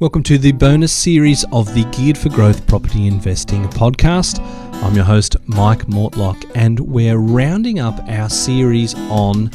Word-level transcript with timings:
Welcome 0.00 0.24
to 0.24 0.38
the 0.38 0.50
bonus 0.50 0.92
series 0.92 1.44
of 1.52 1.72
the 1.72 1.84
Geared 1.92 2.18
for 2.18 2.28
Growth 2.28 2.66
Property 2.66 3.06
Investing 3.06 3.62
podcast. 3.68 4.40
I'm 4.82 4.96
your 4.96 5.04
host, 5.04 5.36
Mike 5.46 5.86
Mortlock, 5.86 6.50
and 6.56 6.80
we're 6.80 7.18
rounding 7.18 7.78
up 7.78 8.00
our 8.08 8.28
series 8.28 8.96
on 9.08 9.52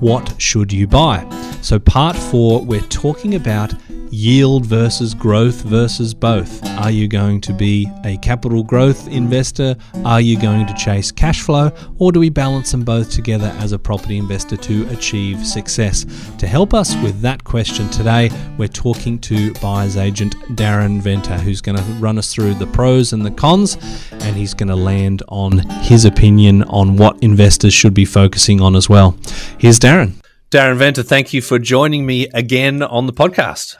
what 0.00 0.34
should 0.38 0.74
you 0.74 0.86
buy. 0.86 1.26
So, 1.62 1.78
part 1.78 2.16
four, 2.16 2.62
we're 2.62 2.82
talking 2.82 3.34
about 3.34 3.72
yield 4.10 4.66
versus 4.66 5.14
growth 5.14 5.62
versus 5.62 6.14
both. 6.14 6.64
Are 6.78 6.90
you 6.90 7.08
going 7.08 7.40
to 7.42 7.52
be 7.52 7.88
a 8.04 8.16
capital 8.18 8.62
growth 8.62 9.08
investor? 9.08 9.76
Are 10.04 10.20
you 10.20 10.40
going 10.40 10.66
to 10.66 10.74
chase 10.74 11.10
cash 11.10 11.42
flow? 11.42 11.70
Or 11.98 12.12
do 12.12 12.20
we 12.20 12.30
balance 12.30 12.70
them 12.70 12.84
both 12.84 13.10
together 13.10 13.52
as 13.58 13.72
a 13.72 13.78
property 13.78 14.18
investor 14.18 14.56
to 14.56 14.88
achieve 14.88 15.46
success? 15.46 16.06
To 16.38 16.46
help 16.46 16.74
us 16.74 16.94
with 17.02 17.20
that 17.20 17.44
question 17.44 17.88
today, 17.90 18.30
we're 18.58 18.68
talking 18.68 19.18
to 19.20 19.52
buyer's 19.54 19.96
agent 19.96 20.34
Darren 20.56 21.00
Venter, 21.00 21.36
who's 21.36 21.60
going 21.60 21.78
to 21.78 21.84
run 21.94 22.18
us 22.18 22.32
through 22.32 22.54
the 22.54 22.66
pros 22.66 23.12
and 23.12 23.24
the 23.24 23.30
cons, 23.30 23.76
and 24.12 24.36
he's 24.36 24.54
going 24.54 24.68
to 24.68 24.76
land 24.76 25.22
on 25.28 25.58
his 25.82 26.04
opinion 26.04 26.62
on 26.64 26.96
what 26.96 27.22
investors 27.22 27.74
should 27.74 27.94
be 27.94 28.04
focusing 28.04 28.60
on 28.60 28.76
as 28.76 28.88
well. 28.88 29.16
Here's 29.58 29.78
Darren. 29.78 30.14
Darren 30.50 30.76
Venter, 30.76 31.02
thank 31.02 31.34
you 31.34 31.42
for 31.42 31.58
joining 31.58 32.06
me 32.06 32.26
again 32.32 32.82
on 32.82 33.06
the 33.06 33.12
podcast. 33.12 33.76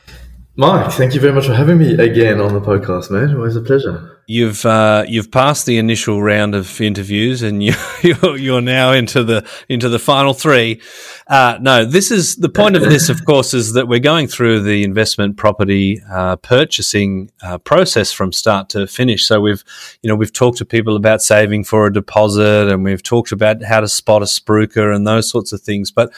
Mike, 0.61 0.91
thank 0.91 1.15
you 1.15 1.21
very 1.21 1.33
much 1.33 1.47
for 1.47 1.55
having 1.55 1.79
me 1.79 1.95
again 1.95 2.41
on 2.41 2.53
the 2.53 2.61
podcast, 2.61 3.13
man. 3.13 3.33
Always 3.33 3.55
a 3.55 3.61
pleasure. 3.61 4.19
You've 4.27 4.67
uh, 4.67 5.05
you've 5.07 5.31
passed 5.31 5.67
the 5.67 5.79
initial 5.79 6.21
round 6.21 6.57
of 6.57 6.81
interviews, 6.81 7.43
and 7.43 7.63
you, 7.63 7.75
you're 8.03 8.61
now 8.61 8.91
into 8.91 9.23
the 9.23 9.49
into 9.69 9.89
the 9.89 10.01
final 10.01 10.35
three. 10.35 10.81
Uh, 11.29 11.59
no, 11.61 11.85
this 11.85 12.11
is 12.11 12.35
the 12.35 12.49
point 12.49 12.75
of 12.75 12.83
this, 12.83 13.09
of 13.09 13.25
course, 13.25 13.55
is 13.55 13.75
that 13.75 13.87
we're 13.87 14.01
going 14.01 14.27
through 14.27 14.63
the 14.63 14.83
investment 14.83 15.37
property 15.37 16.03
uh, 16.11 16.35
purchasing 16.35 17.31
uh, 17.41 17.59
process 17.59 18.11
from 18.11 18.33
start 18.33 18.69
to 18.71 18.89
finish. 18.89 19.27
So 19.27 19.41
we've 19.41 19.63
you 20.03 20.09
know 20.09 20.17
we've 20.17 20.33
talked 20.33 20.59
to 20.59 20.65
people 20.65 20.97
about 20.97 21.23
saving 21.23 21.63
for 21.63 21.87
a 21.87 21.93
deposit, 21.93 22.67
and 22.67 22.83
we've 22.83 23.05
talked 23.05 23.31
about 23.31 23.63
how 23.63 23.79
to 23.79 23.87
spot 23.87 24.23
a 24.23 24.25
spruiker 24.25 24.93
and 24.93 25.07
those 25.07 25.31
sorts 25.31 25.53
of 25.53 25.61
things. 25.61 25.93
But 25.93 26.13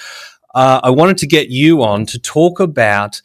uh, 0.54 0.80
I 0.82 0.88
wanted 0.90 1.18
to 1.18 1.26
get 1.26 1.50
you 1.50 1.82
on 1.82 2.06
to 2.06 2.18
talk 2.18 2.58
about 2.58 3.20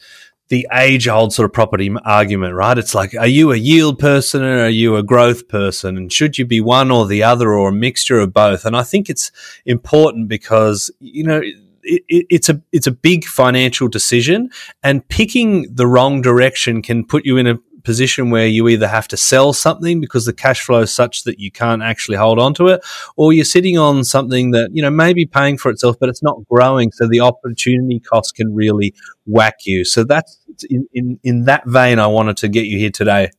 the 0.49 0.67
age 0.71 1.07
old 1.07 1.33
sort 1.33 1.45
of 1.45 1.53
property 1.53 1.93
argument, 2.05 2.53
right? 2.53 2.77
It's 2.77 2.93
like, 2.93 3.15
are 3.15 3.27
you 3.27 3.51
a 3.51 3.55
yield 3.57 3.97
person 3.97 4.43
or 4.43 4.65
are 4.65 4.69
you 4.69 4.95
a 4.95 5.03
growth 5.03 5.47
person? 5.47 5.97
And 5.97 6.13
should 6.13 6.37
you 6.37 6.45
be 6.45 6.61
one 6.61 6.91
or 6.91 7.07
the 7.07 7.23
other 7.23 7.53
or 7.53 7.69
a 7.69 7.73
mixture 7.73 8.19
of 8.19 8.33
both? 8.33 8.65
And 8.65 8.77
I 8.77 8.83
think 8.83 9.09
it's 9.09 9.31
important 9.65 10.27
because, 10.27 10.91
you 10.99 11.23
know, 11.23 11.41
it, 11.85 12.03
it, 12.07 12.25
it's 12.29 12.49
a 12.49 12.61
it's 12.71 12.87
a 12.87 12.91
big 12.91 13.25
financial 13.25 13.87
decision, 13.87 14.49
and 14.83 15.07
picking 15.07 15.73
the 15.73 15.87
wrong 15.87 16.21
direction 16.21 16.81
can 16.81 17.05
put 17.05 17.25
you 17.25 17.37
in 17.37 17.47
a 17.47 17.59
position 17.85 18.31
where 18.31 18.47
you 18.47 18.67
either 18.67 18.87
have 18.87 19.07
to 19.07 19.17
sell 19.17 19.53
something 19.53 20.01
because 20.01 20.25
the 20.25 20.33
cash 20.33 20.61
flow 20.61 20.81
is 20.81 20.93
such 20.93 21.23
that 21.23 21.39
you 21.39 21.51
can't 21.51 21.81
actually 21.81 22.17
hold 22.17 22.39
on 22.39 22.53
to 22.55 22.67
it, 22.67 22.81
or 23.15 23.31
you're 23.31 23.45
sitting 23.45 23.77
on 23.77 24.03
something 24.03 24.51
that, 24.51 24.71
you 24.73 24.81
know, 24.81 24.89
maybe 24.89 25.25
paying 25.25 25.57
for 25.57 25.69
itself, 25.71 25.95
but 25.99 26.09
it's 26.09 26.23
not 26.23 26.37
growing. 26.49 26.91
So 26.91 27.07
the 27.07 27.21
opportunity 27.21 27.99
cost 27.99 28.35
can 28.35 28.53
really 28.53 28.93
whack 29.25 29.65
you. 29.65 29.85
So 29.85 30.03
that's 30.03 30.37
in, 30.69 30.87
in, 30.93 31.19
in 31.23 31.45
that 31.45 31.63
vein, 31.65 31.99
I 31.99 32.07
wanted 32.07 32.37
to 32.37 32.47
get 32.47 32.65
you 32.65 32.77
here 32.77 32.91
today. 32.91 33.29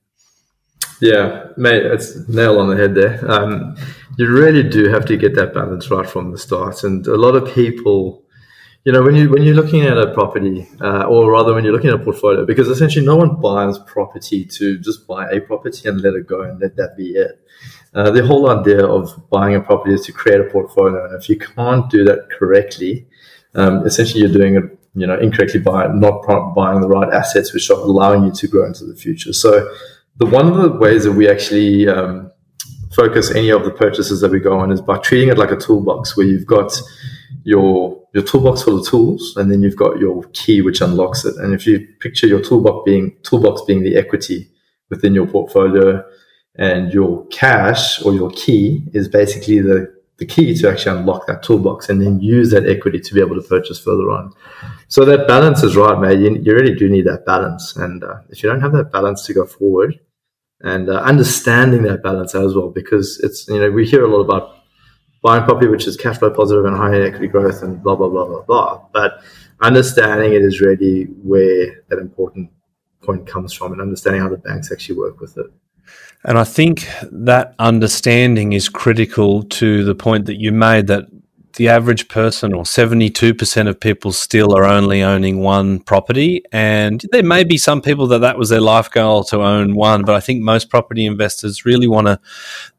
Yeah, 1.00 1.48
mate, 1.56 1.84
it's 1.84 2.26
nail 2.28 2.58
on 2.58 2.68
the 2.70 2.76
head 2.76 2.94
there. 2.94 3.20
Um, 3.30 3.76
you 4.16 4.28
really 4.28 4.62
do 4.62 4.88
have 4.88 5.04
to 5.06 5.16
get 5.16 5.34
that 5.34 5.52
balance 5.52 5.90
right 5.90 6.08
from 6.08 6.32
the 6.32 6.38
start. 6.38 6.84
And 6.84 7.06
a 7.06 7.16
lot 7.16 7.36
of 7.36 7.52
people, 7.52 8.24
you 8.86 8.92
know, 8.92 9.02
when 9.02 9.16
you 9.16 9.28
when 9.28 9.42
you're 9.42 9.56
looking 9.56 9.82
at 9.82 9.98
a 9.98 10.14
property, 10.14 10.68
uh, 10.80 11.02
or 11.06 11.32
rather 11.32 11.52
when 11.52 11.64
you're 11.64 11.72
looking 11.72 11.90
at 11.90 11.96
a 11.96 12.04
portfolio, 12.04 12.46
because 12.46 12.68
essentially 12.68 13.04
no 13.04 13.16
one 13.16 13.40
buys 13.40 13.80
property 13.80 14.44
to 14.44 14.78
just 14.78 15.08
buy 15.08 15.28
a 15.28 15.40
property 15.40 15.88
and 15.88 16.00
let 16.02 16.14
it 16.14 16.28
go 16.28 16.42
and 16.42 16.60
let 16.60 16.76
that 16.76 16.96
be 16.96 17.08
it. 17.08 17.44
Uh, 17.94 18.12
the 18.12 18.24
whole 18.24 18.48
idea 18.48 18.86
of 18.86 19.28
buying 19.28 19.56
a 19.56 19.60
property 19.60 19.92
is 19.92 20.06
to 20.06 20.12
create 20.12 20.40
a 20.40 20.44
portfolio, 20.44 21.04
and 21.04 21.20
if 21.20 21.28
you 21.28 21.36
can't 21.36 21.90
do 21.90 22.04
that 22.04 22.30
correctly, 22.30 23.08
um, 23.56 23.84
essentially 23.84 24.20
you're 24.20 24.32
doing 24.32 24.54
it, 24.54 24.62
you 24.94 25.04
know, 25.04 25.18
incorrectly 25.18 25.58
by 25.58 25.88
not 25.88 26.24
buying 26.54 26.80
the 26.80 26.86
right 26.86 27.12
assets, 27.12 27.52
which 27.52 27.68
are 27.68 27.78
allowing 27.78 28.24
you 28.24 28.30
to 28.30 28.46
grow 28.46 28.66
into 28.66 28.84
the 28.84 28.94
future. 28.94 29.32
So, 29.32 29.68
the 30.18 30.26
one 30.26 30.46
of 30.46 30.56
the 30.58 30.70
ways 30.70 31.02
that 31.02 31.12
we 31.12 31.28
actually 31.28 31.88
um, 31.88 32.30
focus 32.94 33.32
any 33.32 33.50
of 33.50 33.64
the 33.64 33.72
purchases 33.72 34.20
that 34.20 34.30
we 34.30 34.38
go 34.38 34.60
on 34.60 34.70
is 34.70 34.80
by 34.80 34.98
treating 34.98 35.30
it 35.30 35.38
like 35.38 35.50
a 35.50 35.56
toolbox, 35.56 36.16
where 36.16 36.24
you've 36.24 36.46
got 36.46 36.72
your 37.42 38.05
your 38.16 38.24
toolbox 38.24 38.62
full 38.62 38.78
of 38.80 38.86
tools, 38.88 39.22
and 39.36 39.46
then 39.50 39.60
you've 39.62 39.82
got 39.84 39.98
your 40.04 40.22
key 40.32 40.58
which 40.66 40.80
unlocks 40.80 41.20
it. 41.28 41.36
And 41.36 41.52
if 41.52 41.66
you 41.66 41.74
picture 42.00 42.26
your 42.26 42.42
toolbox 42.48 42.76
being 42.90 43.04
toolbox 43.28 43.62
being 43.68 43.82
the 43.84 43.96
equity 44.02 44.40
within 44.90 45.12
your 45.14 45.26
portfolio, 45.26 46.02
and 46.68 46.92
your 46.98 47.26
cash 47.26 48.02
or 48.04 48.14
your 48.14 48.30
key 48.30 48.62
is 48.98 49.06
basically 49.20 49.60
the 49.60 49.78
the 50.18 50.24
key 50.34 50.54
to 50.58 50.70
actually 50.70 50.98
unlock 50.98 51.26
that 51.26 51.42
toolbox 51.42 51.90
and 51.90 52.00
then 52.00 52.18
use 52.20 52.48
that 52.50 52.66
equity 52.66 52.98
to 52.98 53.12
be 53.12 53.20
able 53.20 53.36
to 53.36 53.48
purchase 53.54 53.78
further 53.78 54.08
on. 54.18 54.32
So 54.88 55.04
that 55.04 55.28
balance 55.28 55.62
is 55.62 55.76
right, 55.76 56.00
man. 56.00 56.22
You, 56.22 56.30
you 56.44 56.54
really 56.54 56.74
do 56.74 56.88
need 56.88 57.06
that 57.06 57.26
balance. 57.26 57.76
And 57.76 58.02
uh, 58.02 58.20
if 58.30 58.42
you 58.42 58.48
don't 58.48 58.62
have 58.62 58.72
that 58.72 58.90
balance 58.90 59.26
to 59.26 59.34
go 59.34 59.44
forward 59.44 59.92
and 60.62 60.88
uh, 60.88 61.00
understanding 61.12 61.82
that 61.82 62.02
balance 62.02 62.34
as 62.34 62.54
well, 62.54 62.70
because 62.70 63.20
it's, 63.22 63.46
you 63.48 63.60
know, 63.60 63.70
we 63.70 63.84
hear 63.84 64.04
a 64.06 64.08
lot 64.08 64.22
about 64.22 64.55
buying 65.26 65.42
property 65.42 65.66
which 65.66 65.88
is 65.88 65.96
cash 65.96 66.18
flow 66.18 66.30
positive 66.30 66.64
and 66.66 66.76
high 66.76 67.00
equity 67.02 67.26
growth 67.26 67.60
and 67.64 67.82
blah 67.82 67.96
blah 67.96 68.08
blah 68.08 68.26
blah 68.26 68.42
blah. 68.42 68.80
But 68.92 69.10
understanding 69.60 70.34
it 70.34 70.42
is 70.42 70.60
really 70.60 71.04
where 71.30 71.82
that 71.88 71.98
important 71.98 72.48
point 73.02 73.26
comes 73.26 73.52
from, 73.52 73.72
and 73.72 73.80
understanding 73.80 74.22
how 74.22 74.28
the 74.28 74.38
banks 74.38 74.70
actually 74.70 74.98
work 74.98 75.18
with 75.20 75.36
it. 75.36 75.46
And 76.22 76.38
I 76.38 76.44
think 76.44 76.88
that 77.10 77.54
understanding 77.58 78.52
is 78.52 78.68
critical 78.68 79.42
to 79.60 79.84
the 79.84 79.96
point 79.96 80.26
that 80.26 80.40
you 80.40 80.52
made 80.52 80.86
that 80.86 81.06
the 81.56 81.68
average 81.68 82.08
person 82.08 82.52
or 82.52 82.64
72% 82.64 83.68
of 83.68 83.80
people 83.80 84.12
still 84.12 84.56
are 84.56 84.64
only 84.64 85.02
owning 85.02 85.40
one 85.40 85.80
property. 85.80 86.42
And 86.52 87.02
there 87.12 87.22
may 87.22 87.44
be 87.44 87.56
some 87.56 87.80
people 87.80 88.06
that 88.08 88.18
that 88.18 88.38
was 88.38 88.50
their 88.50 88.60
life 88.60 88.90
goal 88.90 89.24
to 89.24 89.42
own 89.42 89.74
one, 89.74 90.04
but 90.04 90.14
I 90.14 90.20
think 90.20 90.42
most 90.42 90.68
property 90.68 91.06
investors 91.06 91.64
really 91.64 91.88
want 91.88 92.08
to 92.08 92.20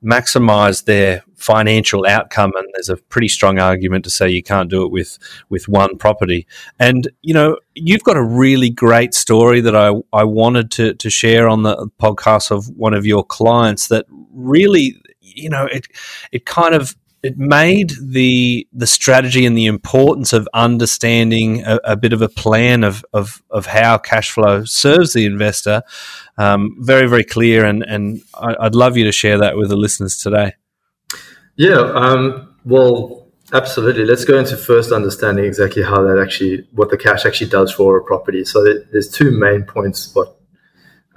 maximize 0.04 0.86
their 0.86 1.24
financial 1.36 2.06
outcome. 2.06 2.52
And 2.56 2.68
there's 2.74 2.90
a 2.90 2.98
pretty 2.98 3.28
strong 3.28 3.58
argument 3.58 4.04
to 4.04 4.12
say 4.12 4.30
you 4.30 4.44
can't 4.44 4.70
do 4.70 4.84
it 4.84 4.92
with, 4.92 5.18
with 5.50 5.68
one 5.68 5.98
property. 5.98 6.46
And, 6.80 7.08
you 7.24 7.34
know, 7.34 7.58
you've 7.74 8.04
got 8.04 8.16
a 8.16 8.24
really 8.24 8.70
great 8.70 9.16
story 9.16 9.60
that 9.62 9.76
I, 9.76 9.94
I 10.14 10.24
wanted 10.24 10.70
to, 10.72 10.94
to 10.94 11.10
share 11.10 11.50
on 11.50 11.64
the 11.64 11.90
podcast 12.00 12.52
of 12.52 12.70
one 12.70 12.94
of 12.94 13.08
your 13.08 13.26
clients 13.26 13.88
that 13.88 14.06
really, 14.32 15.02
you 15.20 15.50
know, 15.50 15.66
it, 15.66 15.88
it 16.32 16.46
kind 16.46 16.76
of 16.76 16.96
it 17.24 17.38
made 17.38 17.94
the 18.02 18.68
the 18.72 18.88
strategy 18.88 19.46
and 19.46 19.58
the 19.58 19.66
importance 19.66 20.34
of 20.34 20.48
understanding 20.54 21.64
a, 21.66 21.80
a 21.84 21.96
bit 21.96 22.14
of 22.14 22.22
a 22.22 22.30
plan 22.30 22.84
of, 22.84 23.04
of, 23.14 23.42
of 23.50 23.66
how 23.66 23.98
cash 23.98 24.32
flow 24.32 24.64
serves 24.66 25.14
the 25.14 25.26
investor 25.26 25.82
um, 26.38 26.76
very 26.80 27.08
very 27.08 27.24
clear 27.24 27.66
and 27.66 27.84
and 27.84 28.22
I'd 28.36 28.76
love 28.76 28.98
you 28.98 29.04
to 29.06 29.12
share 29.12 29.38
that 29.40 29.58
with 29.58 29.70
the 29.70 29.78
listeners 29.78 30.18
today. 30.18 30.54
Yeah, 31.56 31.80
um, 31.96 32.56
well, 32.66 33.28
absolutely. 33.52 34.06
Let's 34.06 34.26
go 34.26 34.38
into 34.38 34.56
first 34.56 34.92
understanding 34.92 35.46
exactly 35.46 35.82
how 35.82 36.04
that 36.04 36.20
actually 36.22 36.68
what 36.72 36.92
the 36.92 36.98
cash 36.98 37.26
actually 37.26 37.50
does 37.50 37.72
for 37.72 37.98
a 37.98 38.04
property. 38.04 38.46
So 38.46 38.64
there's 38.64 39.10
two 39.10 39.32
main 39.32 39.64
points 39.64 40.14
what 40.14 40.37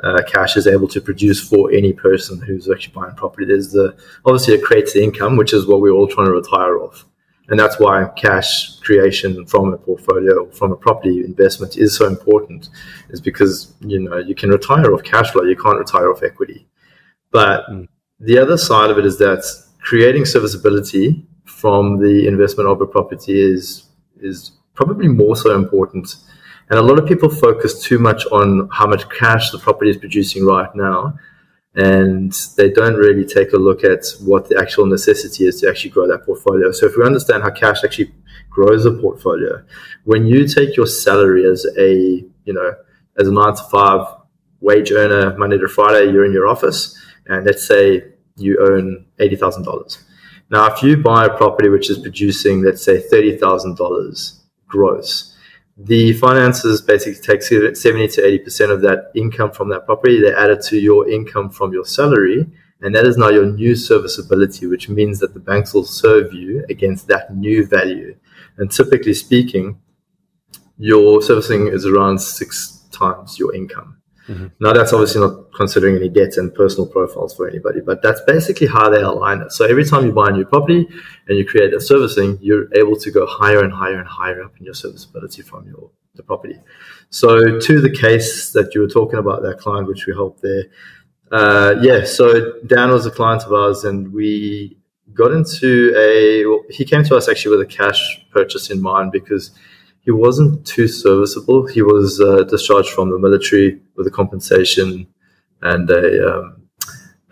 uh, 0.02 0.22
cash 0.26 0.56
is 0.56 0.66
able 0.66 0.88
to 0.88 1.00
produce 1.00 1.46
for 1.46 1.70
any 1.72 1.92
person 1.92 2.40
who's 2.40 2.70
actually 2.70 2.94
buying 2.94 3.14
property. 3.14 3.46
There's 3.46 3.72
the 3.72 3.96
obviously 4.24 4.54
it 4.54 4.62
creates 4.62 4.92
the 4.92 5.02
income, 5.02 5.36
which 5.36 5.52
is 5.52 5.66
what 5.66 5.80
we're 5.80 5.92
all 5.92 6.08
trying 6.08 6.26
to 6.26 6.32
retire 6.32 6.78
off, 6.78 7.04
and 7.48 7.58
that's 7.58 7.78
why 7.78 8.08
cash 8.16 8.78
creation 8.80 9.46
from 9.46 9.72
a 9.72 9.78
portfolio, 9.78 10.50
from 10.50 10.72
a 10.72 10.76
property 10.76 11.24
investment, 11.24 11.76
is 11.76 11.96
so 11.96 12.06
important. 12.06 12.68
Is 13.10 13.20
because 13.20 13.74
you 13.80 14.00
know 14.00 14.18
you 14.18 14.34
can 14.34 14.50
retire 14.50 14.94
off 14.94 15.02
cash 15.02 15.30
flow, 15.30 15.42
you 15.42 15.56
can't 15.56 15.78
retire 15.78 16.10
off 16.10 16.22
equity. 16.22 16.66
But 17.30 17.66
mm. 17.68 17.88
the 18.18 18.38
other 18.38 18.56
side 18.56 18.90
of 18.90 18.98
it 18.98 19.06
is 19.06 19.18
that 19.18 19.44
creating 19.80 20.24
serviceability 20.24 21.26
from 21.44 21.98
the 21.98 22.26
investment 22.26 22.68
of 22.68 22.80
a 22.80 22.86
property 22.86 23.40
is 23.40 23.84
is 24.20 24.52
probably 24.74 25.08
more 25.08 25.36
so 25.36 25.54
important 25.54 26.16
and 26.70 26.78
a 26.78 26.82
lot 26.82 26.98
of 27.00 27.06
people 27.06 27.28
focus 27.28 27.82
too 27.82 27.98
much 27.98 28.24
on 28.26 28.68
how 28.72 28.86
much 28.86 29.08
cash 29.10 29.50
the 29.50 29.58
property 29.58 29.90
is 29.90 29.96
producing 29.96 30.46
right 30.46 30.72
now. 30.74 31.18
And 31.74 32.32
they 32.56 32.70
don't 32.70 32.94
really 32.94 33.24
take 33.24 33.52
a 33.52 33.56
look 33.56 33.84
at 33.84 34.04
what 34.20 34.48
the 34.48 34.58
actual 34.58 34.86
necessity 34.86 35.46
is 35.46 35.60
to 35.60 35.68
actually 35.68 35.90
grow 35.90 36.06
that 36.06 36.24
portfolio. 36.24 36.70
So 36.72 36.86
if 36.86 36.96
we 36.96 37.04
understand 37.04 37.42
how 37.42 37.50
cash 37.50 37.84
actually 37.84 38.12
grows 38.48 38.86
a 38.86 38.92
portfolio, 38.92 39.64
when 40.04 40.26
you 40.26 40.46
take 40.46 40.76
your 40.76 40.86
salary 40.86 41.44
as 41.44 41.66
a, 41.76 42.24
you 42.44 42.52
know, 42.52 42.74
as 43.18 43.26
a 43.26 43.32
nine 43.32 43.54
to 43.54 43.62
five 43.64 44.06
wage 44.60 44.92
earner, 44.92 45.36
Monday 45.36 45.58
to 45.58 45.68
Friday, 45.68 46.12
you're 46.12 46.24
in 46.24 46.32
your 46.32 46.46
office, 46.46 46.96
and 47.26 47.44
let's 47.46 47.66
say 47.66 48.04
you 48.36 48.58
own 48.60 49.06
$80,000. 49.18 49.98
Now, 50.50 50.72
if 50.72 50.82
you 50.82 50.96
buy 50.96 51.26
a 51.26 51.36
property 51.36 51.68
which 51.68 51.90
is 51.90 51.98
producing, 51.98 52.62
let's 52.62 52.84
say, 52.84 53.00
$30,000 53.00 54.40
gross, 54.66 55.29
the 55.76 56.12
finances 56.14 56.82
basically 56.82 57.20
take 57.22 57.42
70 57.42 58.08
to 58.08 58.20
80% 58.20 58.70
of 58.70 58.82
that 58.82 59.10
income 59.14 59.50
from 59.52 59.70
that 59.70 59.86
property. 59.86 60.20
They 60.20 60.34
add 60.34 60.50
it 60.50 60.62
to 60.64 60.78
your 60.78 61.08
income 61.08 61.50
from 61.50 61.72
your 61.72 61.86
salary. 61.86 62.46
And 62.82 62.94
that 62.94 63.06
is 63.06 63.16
now 63.16 63.28
your 63.28 63.46
new 63.46 63.74
serviceability, 63.74 64.66
which 64.66 64.88
means 64.88 65.20
that 65.20 65.34
the 65.34 65.40
banks 65.40 65.74
will 65.74 65.84
serve 65.84 66.32
you 66.32 66.64
against 66.68 67.08
that 67.08 67.34
new 67.34 67.66
value. 67.66 68.16
And 68.56 68.70
typically 68.70 69.14
speaking, 69.14 69.80
your 70.78 71.20
servicing 71.20 71.68
is 71.68 71.84
around 71.84 72.20
six 72.20 72.86
times 72.90 73.38
your 73.38 73.54
income. 73.54 73.99
Mm-hmm. 74.28 74.46
Now, 74.60 74.72
that's 74.72 74.92
obviously 74.92 75.20
not 75.20 75.52
considering 75.54 75.96
any 75.96 76.08
debts 76.08 76.36
and 76.36 76.54
personal 76.54 76.86
profiles 76.86 77.34
for 77.34 77.48
anybody, 77.48 77.80
but 77.80 78.02
that's 78.02 78.20
basically 78.22 78.66
how 78.66 78.88
they 78.88 79.00
align 79.00 79.40
it. 79.40 79.52
So 79.52 79.64
every 79.64 79.84
time 79.84 80.06
you 80.06 80.12
buy 80.12 80.28
a 80.28 80.32
new 80.32 80.44
property 80.44 80.86
and 81.26 81.38
you 81.38 81.44
create 81.44 81.74
a 81.74 81.80
servicing, 81.80 82.38
you're 82.40 82.72
able 82.74 82.96
to 82.96 83.10
go 83.10 83.26
higher 83.26 83.62
and 83.64 83.72
higher 83.72 83.98
and 83.98 84.06
higher 84.06 84.42
up 84.42 84.56
in 84.58 84.64
your 84.64 84.74
serviceability 84.74 85.42
from 85.42 85.66
your 85.66 85.90
the 86.14 86.22
property. 86.22 86.58
So 87.10 87.58
to 87.58 87.80
the 87.80 87.90
case 87.90 88.52
that 88.52 88.74
you 88.74 88.80
were 88.80 88.88
talking 88.88 89.18
about, 89.18 89.42
that 89.42 89.58
client 89.58 89.88
which 89.88 90.06
we 90.06 90.12
helped 90.12 90.42
there, 90.42 90.64
uh, 91.30 91.76
yeah. 91.80 92.04
So 92.04 92.58
Dan 92.66 92.90
was 92.90 93.06
a 93.06 93.10
client 93.10 93.44
of 93.44 93.52
ours, 93.52 93.84
and 93.84 94.12
we 94.12 94.76
got 95.14 95.32
into 95.32 95.94
a. 95.96 96.44
Well, 96.46 96.62
he 96.68 96.84
came 96.84 97.04
to 97.04 97.16
us 97.16 97.28
actually 97.28 97.56
with 97.56 97.68
a 97.68 97.70
cash 97.70 98.20
purchase 98.30 98.70
in 98.70 98.80
mind 98.80 99.12
because 99.12 99.52
he 100.00 100.10
wasn't 100.10 100.66
too 100.66 100.88
serviceable. 100.88 101.66
He 101.66 101.82
was 101.82 102.20
uh, 102.20 102.44
discharged 102.44 102.90
from 102.90 103.10
the 103.10 103.18
military 103.18 103.80
with 103.96 104.06
a 104.06 104.10
compensation 104.10 105.06
and 105.62 105.90
a 105.90 106.34
um, 106.34 106.62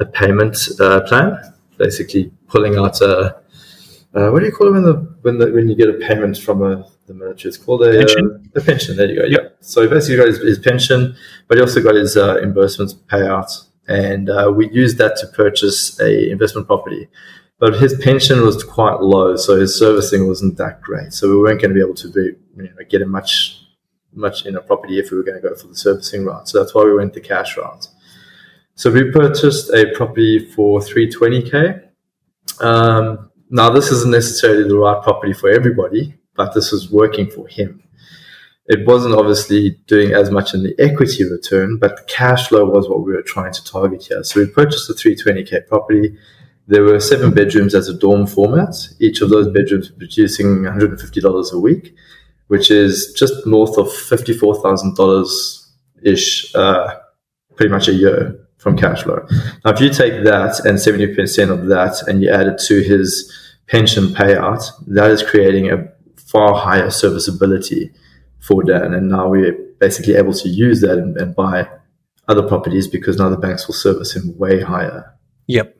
a 0.00 0.05
payment 0.05 0.56
uh, 0.81 1.00
plan, 1.00 1.38
basically 1.76 2.31
pulling 2.47 2.76
out 2.76 3.00
a 3.00 3.37
uh, 4.15 4.31
what 4.31 4.41
do 4.41 4.47
you 4.47 4.53
call 4.53 4.69
it 4.69 4.73
when 4.73 4.82
the 4.85 4.94
when 5.23 5.38
the 5.38 5.53
when 5.53 5.69
you 5.69 5.75
get 5.75 5.88
a 5.88 5.94
payment 5.94 6.38
from 6.38 6.62
a 6.62 6.85
the 7.06 7.15
military? 7.15 7.49
It's 7.49 7.59
called 7.59 7.85
a 7.85 7.91
pension. 7.91 8.50
Uh, 8.56 8.61
a 8.61 8.65
pension. 8.65 8.97
There 8.97 9.09
you 9.09 9.17
go. 9.21 9.26
Yep. 9.26 9.41
Yeah. 9.43 9.49
So 9.61 9.82
he 9.82 9.88
basically 9.88 10.17
got 10.17 10.29
his, 10.29 10.38
his, 10.38 10.59
pension, 10.59 11.14
but 11.47 11.59
he 11.59 11.62
also 11.62 11.82
got 11.82 11.94
his 11.94 12.17
uh, 12.17 12.37
reimbursements 12.37 12.94
payout, 12.94 13.50
and 13.87 14.31
uh, 14.31 14.53
we 14.55 14.71
used 14.71 14.97
that 14.99 15.17
to 15.19 15.26
purchase 15.26 16.00
a 16.00 16.31
investment 16.31 16.67
property 16.67 17.09
but 17.59 17.81
his 17.81 17.99
pension 18.03 18.43
was 18.43 18.63
quite 18.63 19.01
low, 19.01 19.37
so 19.37 19.59
his 19.59 19.77
servicing 19.77 20.29
wasn't 20.29 20.57
that 20.59 20.81
great. 20.81 21.13
So 21.13 21.29
we 21.29 21.37
weren't 21.37 21.61
going 21.61 21.71
to 21.71 21.75
be 21.75 21.81
able 21.81 21.95
to 21.95 22.09
be, 22.09 22.37
you 22.57 22.63
know, 22.63 22.85
get 22.89 23.03
him 23.03 23.11
much, 23.11 23.61
much 24.13 24.47
in 24.47 24.57
a 24.57 24.61
property 24.61 24.99
if 24.99 25.11
we 25.11 25.17
were 25.17 25.25
going 25.25 25.41
to 25.41 25.49
go 25.49 25.55
for 25.57 25.67
the 25.67 25.77
servicing 25.77 26.25
route. 26.25 26.49
So 26.49 26.61
that's 26.61 26.75
why 26.75 26.85
we 26.85 26.95
went 26.95 27.15
the 27.15 27.21
cash 27.21 27.57
route. 27.57 27.89
So 28.77 28.93
we 28.93 29.11
purchased 29.11 29.71
a 29.71 29.93
property 29.97 30.39
for 30.39 30.79
320k. 30.79 31.89
Um, 32.61 33.31
now 33.51 33.71
this 33.71 33.91
isn't 33.91 34.13
necessarily 34.13 34.69
the 34.69 34.79
right 34.79 35.03
property 35.03 35.33
for 35.33 35.51
everybody, 35.51 36.15
but 36.37 36.55
this 36.55 36.71
was 36.71 36.91
working 36.91 37.29
for 37.29 37.49
him. 37.49 37.83
It 38.67 38.87
wasn't 38.87 39.15
obviously 39.15 39.71
doing 39.87 40.13
as 40.13 40.31
much 40.31 40.55
in 40.55 40.63
the 40.63 40.77
equity 40.79 41.25
return, 41.25 41.79
but 41.79 41.97
the 41.97 42.03
cash 42.05 42.49
flow 42.49 42.67
was 42.67 42.89
what 42.89 43.03
we 43.03 43.15
were 43.15 43.23
trying 43.23 43.53
to 43.53 43.65
target 43.65 44.05
here. 44.05 44.23
So 44.23 44.41
we 44.41 44.47
purchased 44.47 44.89
a 44.91 44.93
320k 44.93 45.67
property 45.67 46.17
there 46.69 46.82
were 46.82 47.00
seven 47.00 47.32
bedrooms 47.32 47.75
as 47.75 47.88
a 47.88 47.94
dorm 47.94 48.26
format. 48.26 48.75
Each 49.00 49.23
of 49.23 49.31
those 49.31 49.49
bedrooms 49.49 49.91
producing 49.91 50.65
$150 50.65 51.53
a 51.53 51.59
week, 51.59 51.94
which 52.49 52.70
is 52.70 53.12
just 53.15 53.47
north 53.47 53.79
of 53.79 53.87
$54,000 53.87 55.70
ish, 56.03 56.55
uh, 56.55 56.94
pretty 57.56 57.73
much 57.73 57.88
a 57.88 57.94
year 57.94 58.38
from 58.59 58.76
cash 58.76 59.03
flow. 59.03 59.26
Now, 59.65 59.73
if 59.73 59.81
you 59.81 59.88
take 59.88 60.25
that 60.25 60.61
and 60.67 60.76
70% 60.79 61.50
of 61.50 61.69
that 61.69 62.06
and 62.06 62.23
you 62.23 62.31
add 62.31 62.47
it 62.47 62.59
to 62.67 62.82
his 62.82 63.32
pension 63.67 64.09
payout, 64.09 64.71
that 64.88 65.11
is 65.11 65.23
creating 65.23 65.71
a 65.71 65.88
far 66.17 66.55
higher 66.55 66.91
serviceability 66.91 67.91
for 68.41 68.62
Dan. 68.62 68.93
And 68.93 69.09
now 69.09 69.29
we're 69.29 69.55
basically 69.81 70.17
able 70.17 70.35
to 70.35 70.49
use 70.50 70.82
that 70.82 70.99
and, 70.99 71.17
and 71.17 71.35
buy 71.35 71.67
other 72.29 72.47
properties 72.47 72.87
because 72.87 73.17
now 73.17 73.31
the 73.31 73.38
banks 73.38 73.67
will 73.67 73.75
service 73.75 74.14
him 74.14 74.37
way 74.37 74.61
higher. 74.61 75.14
Yep. 75.47 75.78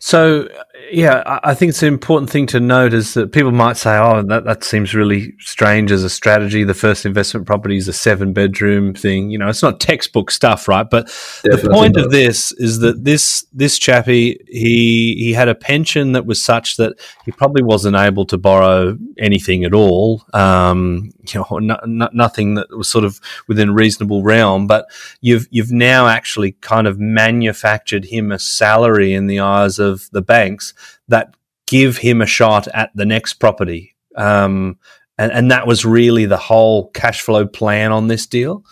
So, 0.00 0.48
yeah, 0.90 1.40
I 1.44 1.54
think 1.54 1.70
it's 1.70 1.82
an 1.82 1.88
important 1.88 2.30
thing 2.30 2.46
to 2.48 2.60
note 2.60 2.94
is 2.94 3.14
that 3.14 3.32
people 3.32 3.52
might 3.52 3.76
say, 3.76 3.96
oh, 3.98 4.22
that, 4.22 4.44
that 4.44 4.64
seems 4.64 4.94
really 4.94 5.34
strange 5.38 5.90
as 5.90 6.04
a 6.04 6.10
strategy. 6.10 6.64
The 6.64 6.74
first 6.74 7.04
investment 7.04 7.46
property 7.46 7.76
is 7.76 7.88
a 7.88 7.92
seven 7.92 8.32
bedroom 8.32 8.94
thing. 8.94 9.30
You 9.30 9.38
know, 9.38 9.48
it's 9.48 9.62
not 9.62 9.80
textbook 9.80 10.30
stuff, 10.30 10.68
right? 10.68 10.88
But 10.88 11.06
Definitely 11.42 11.62
the 11.62 11.70
point 11.70 11.96
not. 11.96 12.04
of 12.06 12.10
this 12.10 12.52
is 12.52 12.80
that 12.80 13.04
this 13.04 13.46
this 13.52 13.78
chappie, 13.78 14.38
he, 14.48 15.14
he 15.18 15.32
had 15.32 15.48
a 15.48 15.54
pension 15.54 16.12
that 16.12 16.26
was 16.26 16.42
such 16.42 16.76
that 16.76 16.98
he 17.24 17.32
probably 17.32 17.62
wasn't 17.62 17.96
able 17.96 18.24
to 18.26 18.38
borrow 18.38 18.96
anything 19.18 19.64
at 19.64 19.74
all. 19.74 20.24
Um, 20.32 21.10
you 21.34 21.44
know, 21.50 21.58
no, 21.58 21.78
no, 21.86 22.08
nothing 22.12 22.54
that 22.54 22.76
was 22.76 22.88
sort 22.88 23.04
of 23.04 23.20
within 23.46 23.74
reasonable 23.74 24.22
realm. 24.22 24.66
But 24.66 24.86
you've 25.20 25.46
you've 25.50 25.72
now 25.72 26.08
actually 26.08 26.52
kind 26.52 26.86
of 26.86 26.98
manufactured 26.98 28.04
him 28.04 28.32
a 28.32 28.38
salary 28.38 29.12
in 29.14 29.26
the 29.26 29.40
eyes 29.40 29.78
of 29.78 30.08
the 30.12 30.22
banks 30.22 30.74
that 31.08 31.34
give 31.66 31.98
him 31.98 32.22
a 32.22 32.26
shot 32.26 32.66
at 32.68 32.90
the 32.94 33.04
next 33.04 33.34
property. 33.34 33.94
Um, 34.16 34.78
and, 35.18 35.32
and 35.32 35.50
that 35.50 35.66
was 35.66 35.84
really 35.84 36.26
the 36.26 36.36
whole 36.36 36.90
cash 36.90 37.20
flow 37.20 37.46
plan 37.46 37.92
on 37.92 38.08
this 38.08 38.26
deal. 38.26 38.64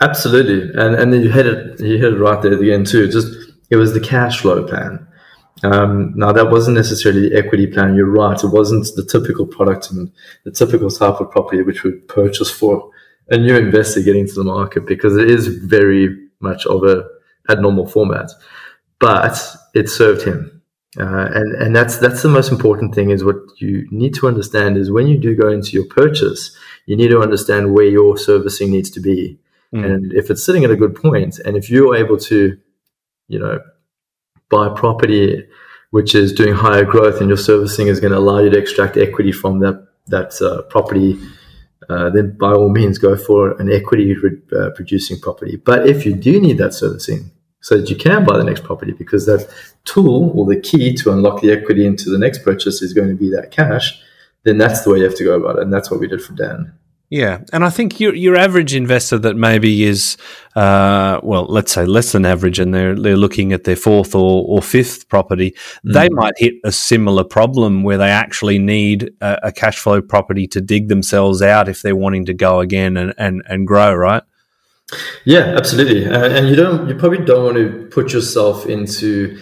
Absolutely, 0.00 0.70
and 0.78 0.94
and 0.94 1.12
then 1.12 1.22
you 1.22 1.30
hit 1.30 1.46
it 1.46 1.80
you 1.80 1.96
hit 1.96 2.12
it 2.12 2.18
right 2.18 2.42
there 2.42 2.52
at 2.52 2.60
the 2.60 2.72
end 2.72 2.86
too. 2.86 3.08
Just 3.08 3.28
it 3.70 3.76
was 3.76 3.94
the 3.94 4.00
cash 4.00 4.40
flow 4.40 4.66
plan. 4.66 5.06
Um, 5.62 6.12
now 6.14 6.32
that 6.32 6.50
wasn't 6.50 6.76
necessarily 6.76 7.28
the 7.28 7.36
equity 7.36 7.66
plan. 7.66 7.94
You're 7.94 8.10
right. 8.10 8.42
It 8.42 8.48
wasn't 8.48 8.86
the 8.94 9.04
typical 9.04 9.46
product 9.46 9.90
and 9.90 10.12
the 10.44 10.50
typical 10.50 10.90
type 10.90 11.20
of 11.20 11.30
property 11.30 11.62
which 11.62 11.82
would 11.82 12.06
purchase 12.08 12.50
for 12.50 12.90
a 13.28 13.38
new 13.38 13.56
investor 13.56 14.02
getting 14.02 14.26
to 14.26 14.34
the 14.34 14.44
market 14.44 14.86
because 14.86 15.16
it 15.16 15.30
is 15.30 15.48
very 15.48 16.28
much 16.40 16.66
of 16.66 16.84
a 16.84 17.04
abnormal 17.48 17.86
format. 17.86 18.30
But 18.98 19.38
it 19.74 19.88
served 19.88 20.22
him. 20.22 20.56
Uh, 20.98 21.28
and 21.34 21.54
and 21.56 21.76
that's 21.76 21.98
that's 21.98 22.22
the 22.22 22.28
most 22.28 22.50
important 22.50 22.94
thing 22.94 23.10
is 23.10 23.22
what 23.22 23.36
you 23.58 23.86
need 23.90 24.14
to 24.14 24.26
understand 24.26 24.78
is 24.78 24.90
when 24.90 25.06
you 25.06 25.18
do 25.18 25.34
go 25.34 25.50
into 25.50 25.72
your 25.72 25.84
purchase, 25.86 26.56
you 26.86 26.96
need 26.96 27.08
to 27.08 27.20
understand 27.20 27.74
where 27.74 27.84
your 27.84 28.16
servicing 28.16 28.70
needs 28.70 28.88
to 28.88 29.00
be, 29.00 29.38
mm. 29.74 29.84
and 29.84 30.10
if 30.14 30.30
it's 30.30 30.42
sitting 30.42 30.64
at 30.64 30.70
a 30.70 30.76
good 30.76 30.94
point, 30.94 31.38
and 31.40 31.54
if 31.54 31.68
you're 31.68 31.94
able 31.94 32.16
to, 32.16 32.58
you 33.28 33.38
know, 33.38 33.60
buy 34.50 34.68
property 34.68 35.46
which 35.90 36.14
is 36.14 36.32
doing 36.32 36.54
higher 36.54 36.84
growth, 36.84 37.20
and 37.20 37.28
your 37.28 37.36
servicing 37.38 37.86
is 37.86 38.00
going 38.00 38.12
to 38.12 38.18
allow 38.18 38.38
you 38.38 38.50
to 38.50 38.58
extract 38.58 38.96
equity 38.96 39.32
from 39.32 39.60
that 39.60 39.86
that 40.08 40.40
uh, 40.40 40.62
property, 40.62 41.18
uh, 41.88 42.10
then 42.10 42.36
by 42.38 42.52
all 42.52 42.68
means 42.68 42.98
go 42.98 43.16
for 43.16 43.60
an 43.60 43.72
equity 43.72 44.14
re- 44.14 44.42
uh, 44.56 44.70
producing 44.70 45.18
property. 45.18 45.56
But 45.56 45.88
if 45.88 46.06
you 46.06 46.14
do 46.14 46.40
need 46.40 46.58
that 46.58 46.74
servicing, 46.74 47.30
so 47.60 47.78
that 47.78 47.90
you 47.90 47.96
can 47.96 48.24
buy 48.24 48.36
the 48.36 48.44
next 48.44 48.62
property 48.62 48.92
because 48.92 49.26
that 49.26 49.52
tool 49.84 50.30
or 50.36 50.46
the 50.46 50.60
key 50.60 50.94
to 50.96 51.10
unlock 51.10 51.40
the 51.40 51.50
equity 51.50 51.84
into 51.84 52.10
the 52.10 52.18
next 52.18 52.44
purchase 52.44 52.82
is 52.82 52.92
going 52.92 53.08
to 53.08 53.16
be 53.16 53.30
that 53.30 53.50
cash, 53.50 54.00
then 54.44 54.58
that's 54.58 54.82
the 54.82 54.90
way 54.90 54.98
you 54.98 55.04
have 55.04 55.16
to 55.16 55.24
go 55.24 55.34
about 55.34 55.56
it. 55.56 55.62
And 55.62 55.72
that's 55.72 55.90
what 55.90 55.98
we 55.98 56.06
did 56.06 56.22
for 56.22 56.34
Dan. 56.34 56.72
Yeah, 57.08 57.42
and 57.52 57.64
I 57.64 57.70
think 57.70 58.00
your 58.00 58.14
your 58.16 58.34
average 58.34 58.74
investor 58.74 59.16
that 59.18 59.36
maybe 59.36 59.84
is, 59.84 60.16
uh, 60.56 61.20
well, 61.22 61.44
let's 61.44 61.70
say 61.70 61.86
less 61.86 62.10
than 62.10 62.26
average, 62.26 62.58
and 62.58 62.74
they're 62.74 62.96
they're 62.96 63.16
looking 63.16 63.52
at 63.52 63.62
their 63.62 63.76
fourth 63.76 64.12
or, 64.16 64.44
or 64.48 64.60
fifth 64.60 65.08
property, 65.08 65.52
mm. 65.86 65.92
they 65.92 66.08
might 66.08 66.34
hit 66.36 66.54
a 66.64 66.72
similar 66.72 67.22
problem 67.22 67.84
where 67.84 67.96
they 67.96 68.10
actually 68.10 68.58
need 68.58 69.12
a, 69.20 69.38
a, 69.44 69.52
cash 69.52 69.78
flow 69.78 70.02
property 70.02 70.48
to 70.48 70.60
dig 70.60 70.88
themselves 70.88 71.42
out 71.42 71.68
if 71.68 71.80
they're 71.80 71.94
wanting 71.94 72.24
to 72.24 72.34
go 72.34 72.58
again 72.58 72.96
and, 72.96 73.14
and, 73.18 73.40
and 73.48 73.68
grow, 73.68 73.94
right? 73.94 74.24
Yeah, 75.24 75.54
absolutely. 75.56 76.06
Uh, 76.06 76.28
and 76.28 76.48
you 76.48 76.56
don't, 76.56 76.88
you 76.88 76.96
probably 76.96 77.24
don't 77.24 77.44
want 77.44 77.56
to 77.56 77.88
put 77.90 78.12
yourself 78.12 78.66
into 78.66 79.38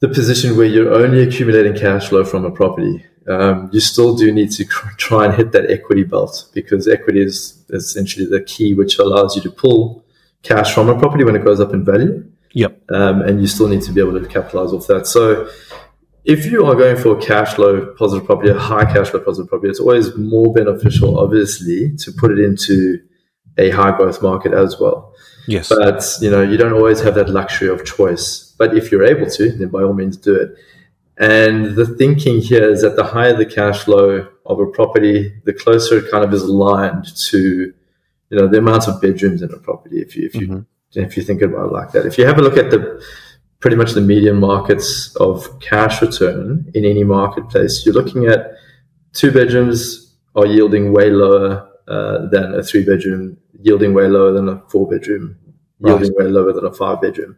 the 0.00 0.08
position 0.08 0.56
where 0.56 0.66
you're 0.66 0.92
only 0.92 1.22
accumulating 1.22 1.74
cash 1.74 2.08
flow 2.08 2.24
from 2.24 2.44
a 2.44 2.50
property. 2.50 3.04
Um, 3.28 3.70
you 3.72 3.80
still 3.80 4.16
do 4.16 4.30
need 4.32 4.50
to 4.52 4.64
try 4.98 5.26
and 5.26 5.34
hit 5.34 5.52
that 5.52 5.70
equity 5.70 6.04
belt 6.04 6.50
because 6.54 6.86
equity 6.88 7.22
is 7.22 7.64
essentially 7.70 8.26
the 8.26 8.42
key 8.42 8.74
which 8.74 8.98
allows 8.98 9.34
you 9.36 9.42
to 9.42 9.50
pull 9.50 10.04
cash 10.42 10.74
from 10.74 10.88
a 10.88 10.98
property 10.98 11.24
when 11.24 11.34
it 11.34 11.44
goes 11.44 11.60
up 11.60 11.72
in 11.72 11.84
value. 11.84 12.24
Yep. 12.52 12.90
Um, 12.90 13.22
and 13.22 13.40
you 13.40 13.46
still 13.46 13.68
need 13.68 13.82
to 13.82 13.92
be 13.92 14.00
able 14.00 14.20
to 14.20 14.28
capitalize 14.28 14.72
off 14.72 14.86
that. 14.86 15.06
So 15.06 15.50
if 16.24 16.46
you 16.46 16.64
are 16.66 16.74
going 16.74 16.96
for 16.96 17.18
a 17.18 17.20
cash 17.20 17.54
flow 17.54 17.94
positive 17.98 18.26
property, 18.26 18.50
a 18.50 18.58
high 18.58 18.84
cash 18.84 19.08
flow 19.08 19.20
positive 19.20 19.48
property, 19.48 19.70
it's 19.70 19.80
always 19.80 20.16
more 20.16 20.52
beneficial, 20.52 21.18
obviously, 21.18 21.96
to 21.96 22.12
put 22.12 22.30
it 22.30 22.38
into 22.38 23.00
a 23.58 23.70
high 23.70 23.96
growth 23.96 24.22
market 24.22 24.52
as 24.52 24.78
well. 24.78 25.12
Yes. 25.46 25.68
But 25.68 26.02
you 26.20 26.30
know, 26.30 26.42
you 26.42 26.56
don't 26.56 26.72
always 26.72 27.00
have 27.00 27.14
that 27.16 27.28
luxury 27.28 27.68
of 27.68 27.84
choice. 27.84 28.54
But 28.56 28.76
if 28.76 28.90
you're 28.90 29.04
able 29.04 29.28
to, 29.30 29.52
then 29.52 29.68
by 29.68 29.82
all 29.82 29.92
means 29.92 30.16
do 30.16 30.34
it. 30.34 30.56
And 31.18 31.76
the 31.76 31.86
thinking 31.86 32.40
here 32.40 32.68
is 32.68 32.82
that 32.82 32.96
the 32.96 33.04
higher 33.04 33.36
the 33.36 33.46
cash 33.46 33.84
flow 33.84 34.28
of 34.46 34.58
a 34.58 34.66
property, 34.66 35.32
the 35.44 35.52
closer 35.52 35.98
it 35.98 36.10
kind 36.10 36.24
of 36.24 36.32
is 36.32 36.42
aligned 36.42 37.14
to, 37.28 37.72
you 38.30 38.38
know, 38.38 38.48
the 38.48 38.58
amount 38.58 38.88
of 38.88 39.00
bedrooms 39.00 39.42
in 39.42 39.52
a 39.52 39.58
property. 39.58 40.00
If 40.00 40.16
you 40.16 40.26
if 40.26 40.34
you 40.34 40.48
mm-hmm. 40.48 41.00
if 41.00 41.16
you 41.16 41.22
think 41.22 41.42
about 41.42 41.66
it 41.66 41.72
like 41.72 41.92
that, 41.92 42.06
if 42.06 42.18
you 42.18 42.26
have 42.26 42.38
a 42.38 42.42
look 42.42 42.56
at 42.56 42.70
the 42.70 43.04
pretty 43.60 43.76
much 43.76 43.92
the 43.92 44.00
median 44.00 44.40
markets 44.40 45.14
of 45.16 45.58
cash 45.60 46.02
return 46.02 46.70
in 46.74 46.84
any 46.84 47.04
marketplace, 47.04 47.86
you're 47.86 47.94
looking 47.94 48.26
at 48.26 48.50
two 49.12 49.30
bedrooms 49.30 50.16
are 50.34 50.46
yielding 50.46 50.92
way 50.92 51.10
lower 51.10 51.70
uh, 51.86 52.26
than 52.26 52.54
a 52.54 52.62
three 52.62 52.84
bedroom, 52.84 53.36
yielding 53.60 53.94
way 53.94 54.08
lower 54.08 54.32
than 54.32 54.48
a 54.48 54.60
four 54.68 54.88
bedroom, 54.88 55.36
yielding 55.78 56.12
right. 56.14 56.26
way 56.26 56.30
lower 56.30 56.52
than 56.52 56.66
a 56.66 56.72
five 56.72 57.00
bedroom. 57.00 57.36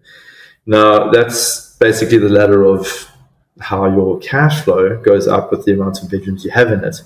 Now, 0.64 1.10
that's 1.10 1.76
basically 1.76 2.18
the 2.18 2.28
ladder 2.28 2.64
of 2.64 3.10
how 3.60 3.86
your 3.86 4.18
cash 4.18 4.62
flow 4.62 5.00
goes 5.02 5.26
up 5.26 5.50
with 5.50 5.64
the 5.64 5.72
amount 5.72 6.02
of 6.02 6.10
bedrooms 6.10 6.44
you 6.44 6.50
have 6.50 6.70
in 6.70 6.84
it. 6.84 6.96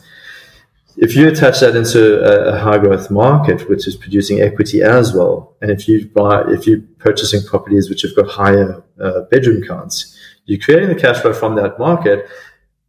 If 0.97 1.15
you 1.15 1.29
attach 1.29 1.61
that 1.61 1.77
into 1.77 2.21
a, 2.21 2.55
a 2.55 2.59
high 2.59 2.79
growth 2.79 3.11
market, 3.11 3.69
which 3.69 3.87
is 3.87 3.97
producing 3.97 4.41
equity 4.41 4.83
as 4.83 5.15
well, 5.15 5.57
and 5.61 5.71
if 5.71 5.87
you 5.87 6.09
buy, 6.09 6.43
if 6.49 6.67
you're 6.67 6.81
purchasing 6.99 7.43
properties 7.43 7.89
which 7.89 8.03
have 8.03 8.15
got 8.17 8.29
higher 8.29 8.83
uh, 9.01 9.23
bedroom 9.31 9.63
counts, 9.63 10.17
you're 10.47 10.59
creating 10.61 10.89
the 10.89 11.01
cash 11.01 11.21
flow 11.21 11.33
from 11.33 11.55
that 11.55 11.79
market, 11.79 12.29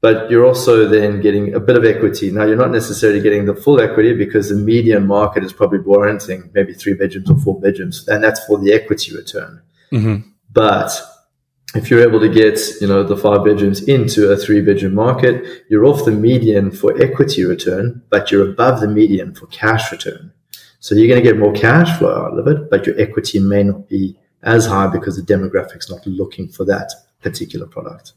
but 0.02 0.32
you're 0.32 0.46
also 0.46 0.88
then 0.88 1.22
getting 1.22 1.54
a 1.54 1.60
bit 1.60 1.78
of 1.78 1.86
equity. 1.86 2.32
Now, 2.32 2.46
you're 2.46 2.56
not 2.56 2.72
necessarily 2.72 3.22
getting 3.22 3.46
the 3.46 3.56
full 3.56 3.80
equity 3.80 4.14
because 4.14 4.50
the 4.50 4.56
median 4.56 5.06
market 5.06 5.44
is 5.44 5.54
probably 5.54 5.80
warranting 5.80 6.50
maybe 6.56 6.74
three 6.74 6.96
bedrooms 6.96 7.30
or 7.30 7.38
four 7.38 7.62
bedrooms, 7.62 8.08
and 8.08 8.24
that's 8.24 8.44
for 8.46 8.58
the 8.58 8.74
equity 8.74 9.16
return. 9.16 9.62
Mm-hmm. 9.92 10.28
But 10.52 10.92
if 11.74 11.90
you're 11.90 12.08
able 12.08 12.20
to 12.20 12.30
get 12.30 12.60
you 12.82 12.88
know 12.88 13.04
the 13.04 13.16
five 13.16 13.44
bedrooms 13.44 13.82
into 13.84 14.32
a 14.32 14.38
three 14.38 14.62
bedroom 14.62 14.94
market, 14.94 15.66
you're 15.70 15.86
off 15.86 16.06
the 16.06 16.12
median 16.12 16.72
for 16.72 17.00
equity 17.02 17.44
return, 17.46 18.02
but 18.10 18.32
you're 18.32 18.50
above 18.50 18.82
the 18.82 18.88
median 18.88 19.34
for 19.34 19.48
cash 19.48 19.92
return. 19.92 20.32
So 20.80 20.96
you're 20.96 21.08
going 21.08 21.24
to 21.24 21.30
get 21.30 21.40
more 21.40 21.54
cash 21.54 21.98
flow 22.00 22.26
out 22.26 22.40
of 22.40 22.48
it, 22.48 22.70
but 22.70 22.86
your 22.86 23.00
equity 23.00 23.40
may 23.40 23.64
not 23.64 23.88
be 23.88 24.18
as 24.44 24.66
high 24.66 24.88
because 24.88 25.16
the 25.16 25.22
demographic's 25.22 25.90
not 25.90 26.06
looking 26.08 26.48
for 26.48 26.66
that 26.66 26.92
particular 27.22 27.68
product. 27.68 28.14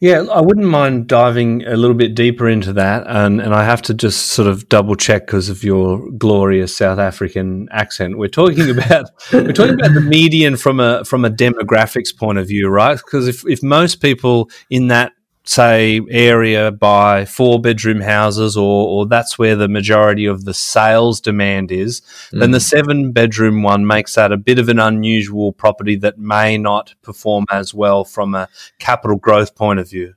Yeah, 0.00 0.22
I 0.32 0.40
wouldn't 0.40 0.66
mind 0.66 1.08
diving 1.08 1.66
a 1.66 1.76
little 1.76 1.94
bit 1.94 2.14
deeper 2.14 2.48
into 2.48 2.72
that, 2.72 3.04
and 3.06 3.38
and 3.38 3.54
I 3.54 3.64
have 3.64 3.82
to 3.82 3.94
just 3.94 4.28
sort 4.28 4.48
of 4.48 4.66
double 4.70 4.96
check 4.96 5.26
because 5.26 5.50
of 5.50 5.62
your 5.62 6.10
glorious 6.12 6.74
South 6.74 6.98
African 6.98 7.68
accent. 7.70 8.16
We're 8.16 8.28
talking 8.28 8.70
about 8.78 9.10
we're 9.30 9.52
talking 9.52 9.74
about 9.74 9.92
the 9.92 10.00
median 10.00 10.56
from 10.56 10.80
a 10.80 11.04
from 11.04 11.26
a 11.26 11.30
demographics 11.30 12.16
point 12.16 12.38
of 12.38 12.48
view, 12.48 12.68
right? 12.68 12.96
Because 12.96 13.28
if 13.28 13.46
if 13.46 13.62
most 13.62 14.00
people 14.00 14.48
in 14.70 14.88
that 14.88 15.12
say 15.44 16.00
area 16.10 16.70
buy 16.70 17.24
four 17.24 17.60
bedroom 17.60 18.00
houses 18.00 18.56
or, 18.56 18.88
or 18.88 19.06
that's 19.06 19.38
where 19.38 19.56
the 19.56 19.68
majority 19.68 20.26
of 20.26 20.44
the 20.44 20.52
sales 20.52 21.20
demand 21.20 21.72
is 21.72 22.02
mm. 22.32 22.40
then 22.40 22.50
the 22.50 22.58
mm. 22.58 22.68
seven 22.68 23.12
bedroom 23.12 23.62
one 23.62 23.86
makes 23.86 24.14
that 24.14 24.32
a 24.32 24.36
bit 24.36 24.58
of 24.58 24.68
an 24.68 24.78
unusual 24.78 25.52
property 25.52 25.96
that 25.96 26.18
may 26.18 26.58
not 26.58 26.94
perform 27.02 27.44
as 27.50 27.72
well 27.72 28.04
from 28.04 28.34
a 28.34 28.48
capital 28.78 29.16
growth 29.16 29.54
point 29.54 29.80
of 29.80 29.88
view 29.88 30.14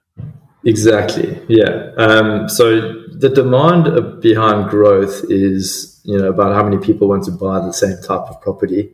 exactly 0.66 1.42
yeah 1.48 1.92
um, 1.98 2.50
so 2.50 2.82
the 3.14 3.30
demand 3.30 4.22
behind 4.22 4.70
growth 4.70 5.24
is 5.30 6.02
you 6.04 6.18
know 6.18 6.28
about 6.28 6.54
how 6.54 6.64
many 6.64 6.78
people 6.78 7.08
want 7.08 7.24
to 7.24 7.32
buy 7.32 7.60
the 7.60 7.72
same 7.72 7.98
type 8.02 8.30
of 8.30 8.40
property 8.42 8.94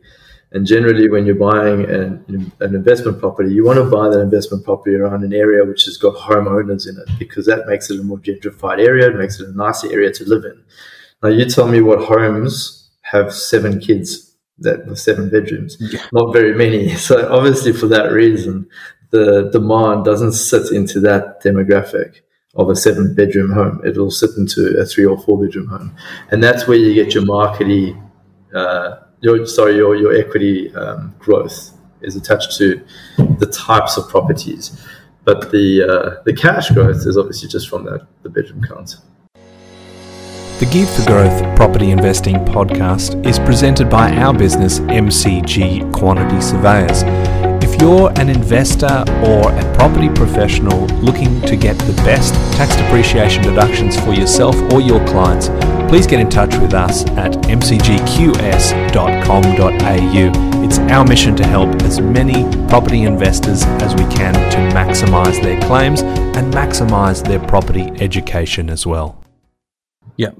and 0.52 0.66
generally, 0.66 1.08
when 1.08 1.26
you're 1.26 1.36
buying 1.36 1.84
an, 1.88 2.52
an 2.58 2.74
investment 2.74 3.20
property, 3.20 3.54
you 3.54 3.64
want 3.64 3.78
to 3.78 3.84
buy 3.84 4.08
that 4.08 4.20
investment 4.20 4.64
property 4.64 4.96
around 4.96 5.22
an 5.22 5.32
area 5.32 5.64
which 5.64 5.84
has 5.84 5.96
got 5.96 6.16
homeowners 6.16 6.88
in 6.88 6.96
it 6.96 7.08
because 7.20 7.46
that 7.46 7.68
makes 7.68 7.88
it 7.88 8.00
a 8.00 8.02
more 8.02 8.18
gentrified 8.18 8.84
area. 8.84 9.08
It 9.10 9.16
makes 9.16 9.38
it 9.38 9.48
a 9.48 9.56
nicer 9.56 9.92
area 9.92 10.12
to 10.12 10.24
live 10.24 10.44
in. 10.44 10.60
Now, 11.22 11.28
you 11.28 11.44
tell 11.44 11.68
me 11.68 11.80
what 11.80 12.00
homes 12.00 12.90
have 13.02 13.32
seven 13.32 13.78
kids 13.78 14.34
that 14.58 14.86
with 14.86 14.98
seven 14.98 15.30
bedrooms? 15.30 15.76
Yeah. 15.78 16.04
Not 16.12 16.32
very 16.32 16.54
many. 16.54 16.94
So, 16.96 17.32
obviously, 17.32 17.72
for 17.72 17.86
that 17.86 18.10
reason, 18.10 18.68
the 19.10 19.50
demand 19.52 20.04
doesn't 20.04 20.32
sit 20.32 20.72
into 20.72 20.98
that 21.00 21.42
demographic 21.44 22.22
of 22.56 22.68
a 22.68 22.74
seven 22.74 23.14
bedroom 23.14 23.52
home. 23.52 23.80
It'll 23.84 24.10
sit 24.10 24.30
into 24.36 24.76
a 24.80 24.84
three 24.84 25.04
or 25.04 25.16
four 25.16 25.40
bedroom 25.44 25.68
home. 25.68 25.94
And 26.32 26.42
that's 26.42 26.66
where 26.66 26.76
you 26.76 26.92
get 26.92 27.14
your 27.14 27.22
markety. 27.22 27.96
Uh, 28.52 28.96
your 29.20 29.46
sorry 29.46 29.76
your 29.76 29.94
your 29.96 30.14
equity 30.14 30.74
um, 30.74 31.14
growth 31.18 31.72
is 32.02 32.16
attached 32.16 32.56
to 32.58 32.82
the 33.38 33.46
types 33.46 33.96
of 33.96 34.08
properties, 34.08 34.80
but 35.24 35.50
the 35.52 35.82
uh, 35.82 36.22
the 36.24 36.32
cash 36.32 36.70
growth 36.70 37.06
is 37.06 37.16
obviously 37.16 37.48
just 37.48 37.68
from 37.68 37.84
that 37.84 38.06
the 38.22 38.28
bedroom 38.28 38.62
count. 38.62 38.96
The 40.60 40.66
Geared 40.66 40.88
for 40.90 41.06
Growth 41.06 41.56
Property 41.56 41.90
Investing 41.90 42.36
podcast 42.44 43.24
is 43.26 43.38
presented 43.38 43.88
by 43.88 44.14
our 44.16 44.34
business 44.34 44.80
MCG 44.80 45.90
Quantity 45.90 46.38
Surveyors. 46.42 47.02
If 47.80 47.86
you're 47.86 48.12
an 48.20 48.28
investor 48.28 49.04
or 49.24 49.50
a 49.50 49.74
property 49.74 50.10
professional 50.10 50.84
looking 50.98 51.40
to 51.40 51.56
get 51.56 51.78
the 51.78 51.94
best 52.04 52.34
tax 52.52 52.76
depreciation 52.76 53.42
deductions 53.42 53.98
for 53.98 54.12
yourself 54.12 54.54
or 54.74 54.82
your 54.82 55.02
clients, 55.06 55.48
please 55.90 56.06
get 56.06 56.20
in 56.20 56.28
touch 56.28 56.54
with 56.58 56.74
us 56.74 57.06
at 57.12 57.32
mcgqs.com.au. 57.32 57.80
It's 60.62 60.78
our 60.78 61.06
mission 61.06 61.34
to 61.36 61.46
help 61.46 61.74
as 61.80 62.02
many 62.02 62.44
property 62.68 63.04
investors 63.04 63.64
as 63.64 63.94
we 63.94 64.04
can 64.14 64.34
to 64.34 64.58
maximise 64.76 65.42
their 65.42 65.58
claims 65.62 66.02
and 66.02 66.52
maximise 66.52 67.26
their 67.26 67.40
property 67.48 67.90
education 67.98 68.68
as 68.68 68.86
well. 68.86 69.19
Yeah. 70.20 70.32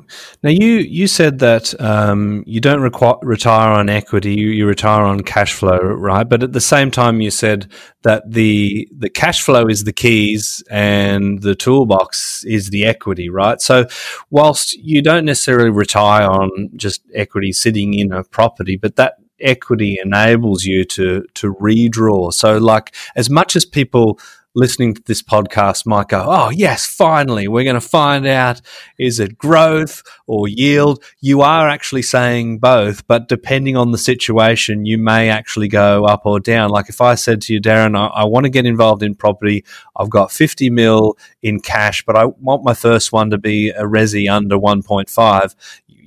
Now 0.42 0.50
you 0.50 0.72
you 0.72 1.06
said 1.06 1.38
that 1.38 1.72
um, 1.80 2.44
you 2.46 2.60
don't 2.60 2.82
require, 2.82 3.14
retire 3.22 3.70
on 3.70 3.88
equity; 3.88 4.34
you, 4.34 4.50
you, 4.50 4.66
retire 4.66 5.04
on 5.04 5.22
cash 5.22 5.54
flow, 5.54 5.78
right? 5.78 6.28
But 6.28 6.42
at 6.42 6.52
the 6.52 6.60
same 6.60 6.90
time, 6.90 7.22
you 7.22 7.30
said 7.30 7.72
that 8.02 8.30
the 8.30 8.87
the 8.94 9.08
cash 9.08 9.40
flow 9.42 9.68
is 9.68 9.84
the 9.84 9.94
keys 9.94 10.62
and 10.70 11.40
the 11.40 11.54
toolbox 11.54 12.44
is 12.44 12.68
the 12.68 12.84
equity, 12.84 13.30
right? 13.30 13.58
So, 13.58 13.87
whilst 14.28 14.75
you 14.75 15.00
don't 15.00 15.25
necessarily 15.25 15.70
retire 15.70 16.28
on 16.28 16.68
just 16.76 17.00
equity 17.14 17.50
sitting 17.50 17.94
in 17.94 18.12
a 18.12 18.22
property, 18.22 18.76
but 18.76 18.96
that 18.96 19.14
equity 19.40 19.99
enables 20.04 20.64
you 20.64 20.84
to 20.84 21.25
to 21.37 21.54
redraw. 21.54 22.34
So, 22.34 22.58
like 22.58 22.94
as 23.16 23.30
much 23.30 23.56
as 23.56 23.64
people 23.64 24.20
listening 24.54 24.95
to 24.95 25.02
this 25.07 25.23
podcast 25.23 25.87
might 25.87 26.09
go, 26.09 26.25
Oh, 26.26 26.50
yes, 26.50 26.87
finally, 26.87 27.49
we're 27.49 27.64
going 27.64 27.75
to 27.75 27.80
find 27.80 28.26
out 28.26 28.61
is 28.99 29.21
it 29.21 29.38
growth 29.38 30.02
or 30.26 30.49
yield? 30.49 31.02
You 31.21 31.42
are 31.42 31.69
actually 31.69 32.02
saying 32.02 32.59
both, 32.59 33.07
but 33.07 33.28
depending 33.28 33.76
on 33.76 33.92
the 33.92 33.99
situation, 33.99 34.87
you 34.87 34.99
may 34.99 35.28
actually 35.28 35.69
go 35.69 36.04
up 36.04 36.23
or 36.25 36.40
down. 36.40 36.71
Like 36.71 36.88
if 36.88 37.00
I 37.00 37.14
said 37.14 37.42
to 37.42 37.52
you, 37.52 37.61
Darren, 37.61 37.97
I, 37.97 38.07
I 38.07 38.25
want 38.25 38.45
to 38.45 38.50
get 38.50 38.66
involved 38.66 39.02
in 39.02 39.14
property, 39.14 39.64
I've 39.97 40.11
got 40.11 40.33
50 40.33 40.71
mil 40.71 41.16
in 41.42 41.61
cash, 41.61 42.04
but 42.04 42.16
I 42.16 42.26
want 42.26 42.64
my 42.64 42.75
first 42.75 43.12
one 43.12 43.30
to 43.30 43.38
be 43.38 43.71
a 43.71 43.85
resi 43.85 44.30
under 44.30 44.57
1.5 44.57 45.54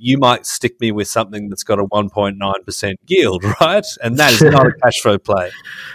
you 0.04 0.18
might 0.18 0.46
stick 0.46 0.82
me 0.82 0.92
with 0.92 1.08
something 1.08 1.48
that's 1.48 1.64
got 1.64 1.80
a 1.80 1.86
1.9% 1.86 2.96
yield, 3.08 3.44
right? 3.62 3.86
And 4.04 4.18
that 4.18 4.34
is 4.34 4.42
not 4.42 4.68
a 4.68 4.74
cash 4.84 5.00
flow 5.02 5.18
play. 5.18 5.50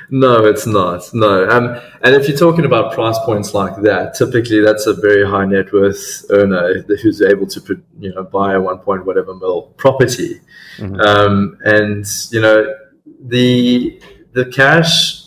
No, 0.09 0.47
it's 0.47 0.67
not. 0.67 1.13
No. 1.13 1.47
Um, 1.47 1.79
and 2.01 2.15
if 2.15 2.27
you're 2.27 2.39
talking 2.39 2.65
about 2.65 2.95
price 2.95 3.19
points 3.19 3.53
like 3.53 3.83
that, 3.83 4.15
typically 4.15 4.61
that's 4.61 4.87
a 4.87 4.95
very 4.95 5.29
high 5.29 5.45
net 5.45 5.75
worth 5.75 6.25
earner 6.31 6.83
who's 7.03 7.21
able 7.21 7.47
to, 7.49 7.83
you 8.01 8.15
know, 8.15 8.25
buy 8.25 8.55
a 8.55 8.61
1 8.61 8.79
point 8.79 9.05
whatever 9.05 9.35
mil 9.35 9.75
property. 9.77 10.41
Mm-hmm. 10.79 11.01
Um, 11.01 11.59
and, 11.65 12.07
you 12.31 12.41
know, 12.41 12.75
the, 13.21 14.01
the 14.33 14.47
cash, 14.47 15.27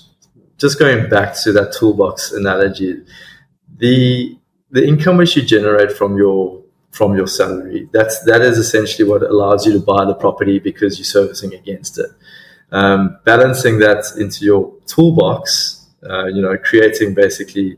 just 0.57 0.79
going 0.79 1.07
back 1.07 1.35
to 1.43 1.51
that 1.51 1.71
toolbox 1.73 2.31
analogy, 2.31 3.03
the, 3.77 4.35
the 4.71 4.87
income 4.87 5.17
which 5.17 5.35
you 5.35 5.43
generate 5.43 5.91
from 5.91 6.17
your 6.17 6.60
from 6.91 7.15
your 7.15 7.27
salary. 7.27 7.89
That's 7.91 8.23
that 8.25 8.41
is 8.41 8.57
essentially 8.57 9.07
what 9.07 9.23
allows 9.23 9.65
you 9.65 9.73
to 9.73 9.79
buy 9.79 10.05
the 10.05 10.13
property 10.13 10.59
because 10.59 10.97
you're 10.97 11.05
servicing 11.05 11.53
against 11.53 11.97
it. 11.97 12.11
Um, 12.71 13.17
balancing 13.25 13.79
that 13.79 14.05
into 14.17 14.45
your 14.45 14.73
toolbox, 14.85 15.87
uh, 16.09 16.25
you 16.27 16.41
know, 16.41 16.57
creating 16.57 17.13
basically 17.13 17.77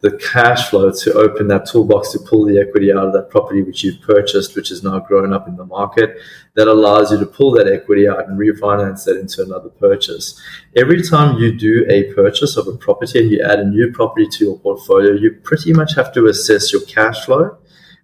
the 0.00 0.16
cash 0.18 0.70
flow 0.70 0.92
to 0.92 1.12
open 1.14 1.48
that 1.48 1.66
toolbox 1.66 2.12
to 2.12 2.20
pull 2.20 2.44
the 2.44 2.60
equity 2.60 2.92
out 2.92 3.04
of 3.04 3.12
that 3.12 3.30
property 3.30 3.62
which 3.62 3.82
you've 3.82 4.00
purchased, 4.00 4.54
which 4.54 4.70
is 4.70 4.84
now 4.84 5.00
grown 5.00 5.32
up 5.32 5.48
in 5.48 5.56
the 5.56 5.64
market. 5.64 6.16
That 6.54 6.68
allows 6.68 7.10
you 7.10 7.18
to 7.18 7.26
pull 7.26 7.50
that 7.52 7.66
equity 7.66 8.08
out 8.08 8.28
and 8.28 8.38
refinance 8.38 9.04
that 9.04 9.18
into 9.18 9.42
another 9.42 9.70
purchase. 9.70 10.40
Every 10.76 11.02
time 11.02 11.38
you 11.38 11.52
do 11.52 11.84
a 11.88 12.12
purchase 12.14 12.56
of 12.56 12.68
a 12.68 12.76
property 12.76 13.18
and 13.18 13.30
you 13.30 13.42
add 13.42 13.58
a 13.58 13.64
new 13.64 13.92
property 13.92 14.28
to 14.32 14.44
your 14.44 14.58
portfolio, 14.58 15.14
you 15.14 15.32
pretty 15.42 15.72
much 15.72 15.96
have 15.96 16.12
to 16.14 16.26
assess 16.26 16.72
your 16.72 16.82
cash 16.82 17.24
flow 17.24 17.58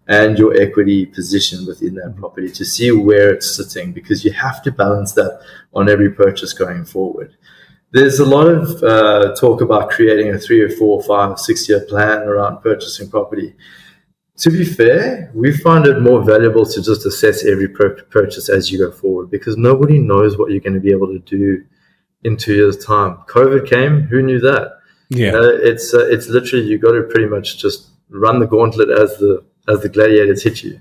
and 0.07 0.39
your 0.39 0.55
equity 0.61 1.07
position 1.07 1.65
within 1.67 1.95
that 1.95 2.15
property 2.17 2.51
to 2.51 2.65
see 2.65 2.91
where 2.91 3.33
it's 3.33 3.57
sitting 3.57 3.93
because 3.93 4.25
you 4.25 4.33
have 4.33 4.63
to 4.63 4.71
balance 4.71 5.13
that 5.13 5.41
on 5.73 5.89
every 5.89 6.11
purchase 6.11 6.53
going 6.53 6.85
forward. 6.85 7.35
There's 7.93 8.19
a 8.19 8.25
lot 8.25 8.49
of 8.49 8.83
uh, 8.83 9.35
talk 9.37 9.61
about 9.61 9.91
creating 9.91 10.35
a 10.35 10.39
three 10.39 10.61
or 10.61 10.69
four, 10.69 11.03
five, 11.03 11.39
six 11.39 11.69
year 11.69 11.81
plan 11.81 12.23
around 12.23 12.61
purchasing 12.61 13.09
property. 13.09 13.55
To 14.39 14.51
be 14.51 14.65
fair, 14.65 15.31
we 15.33 15.57
find 15.57 15.87
it 15.87 16.01
more 16.01 16.23
valuable 16.23 16.67
to 16.67 16.83
just 16.83 17.07
assess 17.07 17.47
every 17.47 17.69
purchase 17.69 18.49
as 18.49 18.71
you 18.71 18.79
go 18.79 18.91
forward 18.91 19.31
because 19.31 19.57
nobody 19.57 20.01
knows 20.01 20.37
what 20.37 20.51
you're 20.51 20.61
going 20.61 20.75
to 20.75 20.81
be 20.81 20.91
able 20.91 21.07
to 21.07 21.21
do 21.21 21.65
in 22.25 22.37
two 22.37 22.55
years' 22.55 22.85
time. 22.85 23.19
COVID 23.29 23.71
came, 23.71 24.03
who 24.03 24.23
knew 24.23 24.41
that? 24.41 24.79
Yeah, 25.11 25.33
it's 25.37 25.95
uh, 25.95 26.07
it's 26.09 26.29
literally 26.29 26.67
you 26.67 26.79
got 26.79 26.93
to 26.93 27.03
pretty 27.03 27.27
much 27.27 27.59
just 27.59 27.91
run 28.11 28.41
the 28.41 28.47
gauntlet 28.47 28.91
as 28.91 29.17
the 29.19 29.45
as 29.69 29.81
the 29.81 29.89
gladiators 29.89 30.43
hit 30.43 30.63
you. 30.63 30.81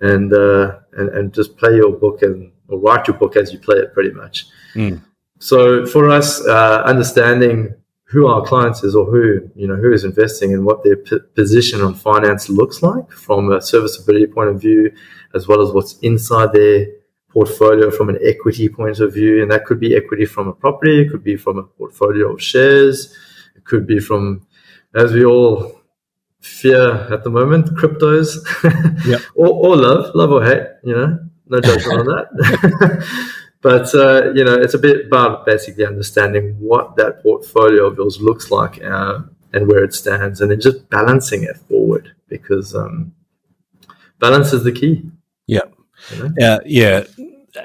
and 0.00 0.32
uh, 0.32 0.78
and 0.92 1.08
and 1.10 1.34
just 1.34 1.56
play 1.56 1.76
your 1.76 1.92
book 1.92 2.22
and 2.22 2.52
or 2.68 2.78
write 2.78 3.06
your 3.06 3.16
book 3.16 3.36
as 3.36 3.52
you 3.52 3.58
play 3.58 3.76
it, 3.76 3.92
pretty 3.94 4.10
much. 4.10 4.46
Mm. 4.74 5.02
So 5.38 5.86
for 5.86 6.08
us, 6.08 6.44
uh, 6.46 6.82
understanding 6.84 7.74
who 8.04 8.26
our 8.26 8.42
clients 8.42 8.82
is 8.84 8.94
or 8.94 9.06
who 9.06 9.50
you 9.54 9.66
know 9.66 9.76
who 9.76 9.92
is 9.92 10.04
investing 10.04 10.52
and 10.54 10.64
what 10.64 10.82
their 10.84 10.96
p- 10.96 11.18
position 11.34 11.80
on 11.80 11.94
finance 11.94 12.48
looks 12.48 12.82
like 12.82 13.10
from 13.10 13.52
a 13.52 13.60
serviceability 13.60 14.26
point 14.26 14.50
of 14.50 14.60
view, 14.60 14.92
as 15.34 15.48
well 15.48 15.60
as 15.60 15.72
what's 15.72 15.98
inside 15.98 16.52
their 16.52 16.86
portfolio 17.28 17.90
from 17.90 18.08
an 18.08 18.18
equity 18.22 18.68
point 18.68 19.00
of 19.00 19.12
view, 19.12 19.42
and 19.42 19.50
that 19.50 19.64
could 19.64 19.80
be 19.80 19.96
equity 19.96 20.24
from 20.24 20.46
a 20.48 20.52
property, 20.52 21.02
it 21.02 21.10
could 21.10 21.24
be 21.24 21.36
from 21.36 21.58
a 21.58 21.64
portfolio 21.64 22.32
of 22.32 22.40
shares, 22.40 23.12
it 23.56 23.64
could 23.64 23.88
be 23.88 23.98
from, 23.98 24.46
as 24.94 25.12
we 25.12 25.24
all 25.24 25.80
fear 26.44 27.12
at 27.12 27.24
the 27.24 27.30
moment, 27.30 27.66
cryptos, 27.76 28.36
yep. 29.06 29.20
or, 29.34 29.48
or 29.48 29.76
love, 29.76 30.14
love 30.14 30.30
or 30.30 30.44
hate, 30.44 30.66
you 30.82 30.94
know, 30.94 31.18
no 31.48 31.60
judgment 31.60 32.00
on 32.00 32.06
that. 32.06 33.06
but 33.62 33.94
uh, 33.94 34.32
you 34.34 34.44
know, 34.44 34.54
it's 34.54 34.74
a 34.74 34.78
bit 34.78 35.06
about 35.06 35.46
basically 35.46 35.86
understanding 35.86 36.56
what 36.58 36.96
that 36.96 37.22
portfolio 37.22 37.86
of 37.86 37.96
yours 37.96 38.20
looks 38.20 38.50
like 38.50 38.82
uh, 38.82 39.20
and 39.52 39.66
where 39.66 39.82
it 39.82 39.94
stands, 39.94 40.40
and 40.40 40.50
then 40.50 40.60
just 40.60 40.88
balancing 40.90 41.44
it 41.44 41.56
forward 41.68 42.12
because 42.28 42.74
um, 42.74 43.14
balance 44.18 44.52
is 44.52 44.64
the 44.64 44.72
key. 44.72 45.10
Yeah, 45.46 45.64
you 46.10 46.22
know? 46.22 46.30
yeah, 46.38 46.58
yeah 46.66 47.04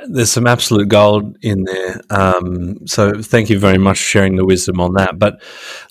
there's 0.08 0.32
some 0.32 0.46
absolute 0.46 0.88
gold 0.88 1.38
in 1.42 1.64
there. 1.64 2.00
Um, 2.10 2.86
so 2.86 3.22
thank 3.22 3.50
you 3.50 3.58
very 3.58 3.78
much 3.78 3.98
for 3.98 4.04
sharing 4.04 4.36
the 4.36 4.46
wisdom 4.46 4.80
on 4.80 4.94
that. 4.94 5.18
But 5.18 5.42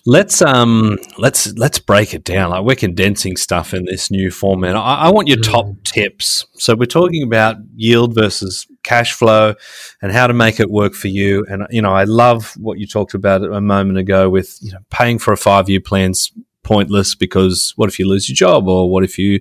let's 0.07 0.41
um, 0.41 0.99
let's 1.19 1.53
let's 1.55 1.79
break 1.79 2.15
it 2.15 2.25
down. 2.25 2.51
Like 2.51 2.65
we're 2.65 2.77
condensing 2.77 3.37
stuff 3.37 3.75
in 3.75 3.85
this 3.85 4.11
new 4.11 4.31
format. 4.31 4.77
I, 4.77 4.95
I 4.95 5.11
want 5.11 5.29
your 5.29 5.39
top 5.39 5.67
mm. 5.67 5.83
tips. 5.83 6.47
So 6.55 6.77
we're 6.77 6.87
talking 6.87 7.23
about 7.23 7.57
yield 7.75 8.15
versus 8.15 8.67
cash 8.85 9.13
flow 9.13 9.55
and 10.01 10.13
how 10.13 10.27
to 10.27 10.35
make 10.35 10.61
it 10.61 10.71
work 10.71 10.95
for 10.95 11.09
you. 11.09 11.45
And 11.49 11.67
you 11.71 11.83
know, 11.83 11.93
I 11.93 12.05
love 12.05 12.55
what 12.57 12.79
you 12.79 12.87
talked 12.87 13.15
about 13.15 13.43
a 13.43 13.61
moment 13.61 13.99
ago 13.99 14.31
with 14.31 14.59
you 14.61 14.73
know 14.73 14.79
paying 14.91 15.19
for 15.19 15.33
a 15.33 15.37
five 15.37 15.69
year 15.69 15.81
plan's 15.81 16.33
pointless 16.69 17.15
because 17.15 17.73
what 17.77 17.89
if 17.89 17.99
you 17.99 18.07
lose 18.07 18.29
your 18.29 18.37
job 18.37 18.69
or 18.69 18.91
what 18.91 19.03
if 19.03 19.19
you 19.19 19.41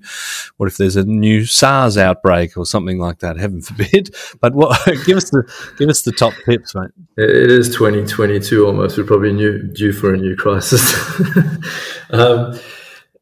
what 0.56 0.68
if 0.68 0.78
there's 0.78 0.96
a 0.96 1.04
new 1.04 1.46
SARS 1.46 1.98
outbreak 1.98 2.58
or 2.58 2.66
something 2.66 3.00
like 3.00 3.20
that? 3.20 3.38
Heaven 3.38 3.62
forbid. 3.62 4.16
But 4.40 4.54
what 4.54 4.86
give 5.06 5.18
us 5.18 5.30
the 5.30 5.44
give 5.78 5.90
us 5.90 6.04
the 6.04 6.12
top 6.12 6.34
tips 6.46 6.76
mate. 6.76 6.92
It 7.18 7.52
is 7.52 7.70
2022 7.70 8.66
almost. 8.66 8.98
We're 8.98 9.04
probably 9.04 9.34
new, 9.34 9.64
due 9.64 9.92
for 9.92 10.14
a 10.14 10.18
new 10.18 10.36
crisis. 10.36 10.84
Um, 12.10 12.58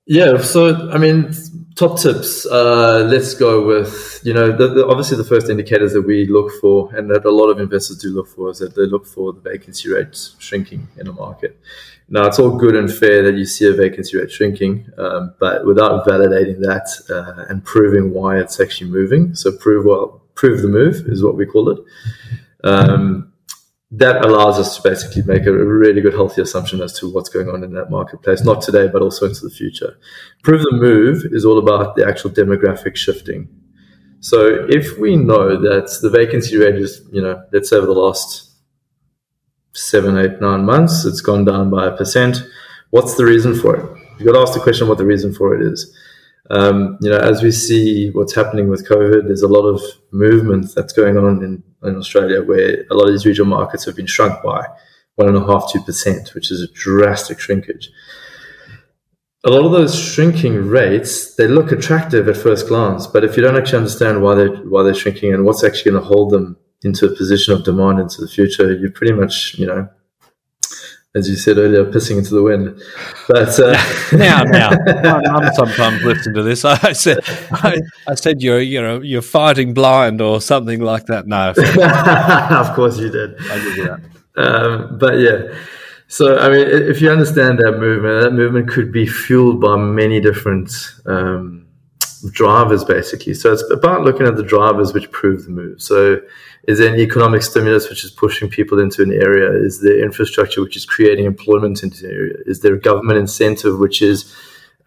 yeah 0.05 0.37
so 0.39 0.91
I 0.91 0.99
mean 0.99 1.33
top 1.75 1.99
tips 1.99 2.45
uh, 2.45 3.07
let's 3.09 3.33
go 3.33 3.65
with 3.65 4.21
you 4.23 4.33
know 4.33 4.55
the, 4.55 4.67
the, 4.67 4.87
obviously 4.87 5.17
the 5.17 5.23
first 5.23 5.49
indicators 5.49 5.93
that 5.93 6.03
we 6.03 6.27
look 6.27 6.51
for 6.61 6.93
and 6.95 7.09
that 7.09 7.25
a 7.25 7.31
lot 7.31 7.49
of 7.49 7.59
investors 7.59 7.97
do 7.97 8.09
look 8.09 8.27
for 8.27 8.49
is 8.51 8.59
that 8.59 8.75
they 8.75 8.85
look 8.85 9.05
for 9.05 9.33
the 9.33 9.41
vacancy 9.41 9.89
rates 9.89 10.35
shrinking 10.39 10.87
in 10.97 11.07
a 11.07 11.11
market 11.11 11.59
now, 12.07 12.27
it's 12.27 12.37
all 12.37 12.55
good 12.55 12.75
and 12.75 12.91
fair 12.91 13.23
that 13.23 13.35
you 13.35 13.45
see 13.45 13.67
a 13.67 13.73
vacancy 13.73 14.17
rate 14.17 14.31
shrinking, 14.31 14.87
um, 14.97 15.33
but 15.39 15.65
without 15.65 16.05
validating 16.05 16.59
that 16.59 16.87
uh, 17.09 17.45
and 17.49 17.65
proving 17.65 18.13
why 18.13 18.37
it's 18.37 18.59
actually 18.59 18.91
moving, 18.91 19.33
so 19.33 19.51
prove 19.57 19.85
well, 19.85 20.21
prove 20.35 20.61
the 20.61 20.67
move 20.67 21.07
is 21.07 21.23
what 21.23 21.35
we 21.35 21.45
call 21.45 21.69
it. 21.69 21.79
Um, 22.63 23.31
that 23.91 24.25
allows 24.25 24.59
us 24.59 24.75
to 24.75 24.83
basically 24.83 25.23
make 25.23 25.45
a 25.45 25.51
really 25.51 26.01
good, 26.01 26.13
healthy 26.13 26.41
assumption 26.41 26.81
as 26.81 26.93
to 26.99 27.11
what's 27.11 27.29
going 27.29 27.49
on 27.49 27.63
in 27.63 27.73
that 27.73 27.89
marketplace, 27.89 28.43
not 28.43 28.61
today, 28.61 28.87
but 28.87 29.01
also 29.01 29.25
into 29.25 29.41
the 29.41 29.49
future. 29.49 29.97
Prove 30.43 30.61
the 30.61 30.75
move 30.75 31.23
is 31.31 31.45
all 31.45 31.57
about 31.57 31.95
the 31.95 32.05
actual 32.05 32.29
demographic 32.29 32.95
shifting. 32.95 33.47
So 34.19 34.67
if 34.69 34.97
we 34.97 35.15
know 35.15 35.55
that 35.61 35.97
the 36.01 36.09
vacancy 36.09 36.57
rate 36.57 36.75
is, 36.75 37.01
you 37.11 37.21
know, 37.21 37.43
let's 37.51 37.69
say 37.69 37.77
over 37.77 37.85
the 37.85 37.93
last 37.93 38.54
seven, 39.75 40.17
eight, 40.17 40.41
nine 40.41 40.65
months, 40.65 41.05
it's 41.05 41.21
gone 41.21 41.45
down 41.45 41.69
by 41.69 41.85
a 41.85 41.95
percent. 41.95 42.37
What's 42.91 43.15
the 43.15 43.25
reason 43.25 43.53
for 43.53 43.75
it? 43.75 44.01
You've 44.17 44.27
got 44.27 44.33
to 44.33 44.39
ask 44.39 44.53
the 44.53 44.59
question 44.61 44.87
what 44.87 44.97
the 44.97 45.05
reason 45.05 45.33
for 45.33 45.53
it 45.53 45.61
is. 45.61 45.93
Um, 46.49 46.97
you 47.01 47.09
know, 47.09 47.17
as 47.17 47.41
we 47.41 47.51
see 47.51 48.11
what's 48.11 48.35
happening 48.35 48.69
with 48.69 48.87
COVID, 48.87 49.25
there's 49.25 49.41
a 49.41 49.47
lot 49.47 49.65
of 49.65 49.81
movement 50.11 50.73
that's 50.75 50.93
going 50.93 51.17
on 51.17 51.43
in, 51.43 51.63
in 51.83 51.95
Australia 51.97 52.43
where 52.43 52.85
a 52.89 52.93
lot 52.93 53.07
of 53.07 53.13
these 53.13 53.25
regional 53.25 53.49
markets 53.49 53.85
have 53.85 53.95
been 53.95 54.05
shrunk 54.05 54.41
by 54.43 54.65
one 55.15 55.27
and 55.27 55.37
a 55.37 55.45
half, 55.45 55.71
two 55.71 55.81
percent, 55.81 56.33
which 56.35 56.51
is 56.51 56.61
a 56.61 56.71
drastic 56.73 57.39
shrinkage. 57.39 57.89
A 59.43 59.49
lot 59.49 59.65
of 59.65 59.71
those 59.71 59.97
shrinking 59.97 60.67
rates, 60.67 61.35
they 61.35 61.47
look 61.47 61.71
attractive 61.71 62.27
at 62.27 62.37
first 62.37 62.67
glance, 62.67 63.07
but 63.07 63.23
if 63.23 63.35
you 63.35 63.43
don't 63.43 63.57
actually 63.57 63.79
understand 63.79 64.21
why 64.21 64.35
they're 64.35 64.55
why 64.57 64.83
they're 64.83 64.93
shrinking 64.93 65.33
and 65.33 65.45
what's 65.45 65.63
actually 65.63 65.91
going 65.91 66.03
to 66.03 66.07
hold 66.07 66.31
them 66.31 66.57
into 66.83 67.05
a 67.05 67.15
position 67.15 67.53
of 67.53 67.63
demand 67.63 67.99
into 67.99 68.21
the 68.21 68.27
future, 68.27 68.73
you're 68.73 68.91
pretty 68.91 69.13
much, 69.13 69.55
you 69.57 69.65
know, 69.65 69.89
as 71.15 71.29
you 71.29 71.35
said 71.35 71.57
earlier, 71.57 71.85
pissing 71.85 72.17
into 72.17 72.35
the 72.35 72.43
wind. 72.43 72.79
But 73.27 73.57
uh, 73.59 73.71
now, 74.17 74.43
now, 74.43 74.69
I'm 74.87 75.53
sometimes 75.53 76.03
listening 76.03 76.35
to 76.35 76.43
this. 76.43 76.65
I 76.65 76.91
said, 76.91 77.19
I, 77.51 77.79
I, 78.07 78.15
said 78.15 78.41
you're, 78.41 78.59
you 78.59 78.81
know, 78.81 79.01
you're 79.01 79.21
fighting 79.21 79.73
blind 79.73 80.21
or 80.21 80.41
something 80.41 80.81
like 80.81 81.05
that. 81.05 81.25
No, 81.27 81.53
of 82.59 82.75
course 82.75 82.97
you 82.97 83.09
did. 83.09 83.39
I 83.49 83.59
did 83.59 83.87
that. 83.87 83.99
Um, 84.37 84.97
but 84.99 85.13
yeah, 85.13 85.55
so 86.07 86.37
I 86.37 86.49
mean, 86.49 86.67
if 86.67 87.01
you 87.01 87.09
understand 87.09 87.59
that 87.59 87.79
movement, 87.79 88.23
that 88.23 88.31
movement 88.31 88.67
could 88.67 88.91
be 88.91 89.07
fueled 89.07 89.61
by 89.61 89.77
many 89.77 90.19
different. 90.19 90.71
Um, 91.05 91.64
drivers 92.31 92.83
basically. 92.83 93.33
So 93.33 93.53
it's 93.53 93.63
about 93.71 94.01
looking 94.01 94.25
at 94.27 94.35
the 94.35 94.43
drivers 94.43 94.93
which 94.93 95.11
prove 95.11 95.45
the 95.45 95.51
move. 95.51 95.81
So 95.81 96.21
is 96.67 96.79
there 96.79 96.93
an 96.93 96.99
economic 96.99 97.43
stimulus 97.43 97.89
which 97.89 98.03
is 98.03 98.11
pushing 98.11 98.49
people 98.49 98.79
into 98.79 99.03
an 99.03 99.11
area? 99.11 99.51
Is 99.51 99.81
there 99.81 100.03
infrastructure 100.03 100.61
which 100.61 100.75
is 100.75 100.85
creating 100.85 101.25
employment 101.25 101.83
into 101.83 102.05
an 102.05 102.11
area? 102.11 102.33
Is 102.45 102.61
there 102.61 102.73
a 102.73 102.79
government 102.79 103.19
incentive 103.19 103.79
which 103.79 104.01
is 104.01 104.35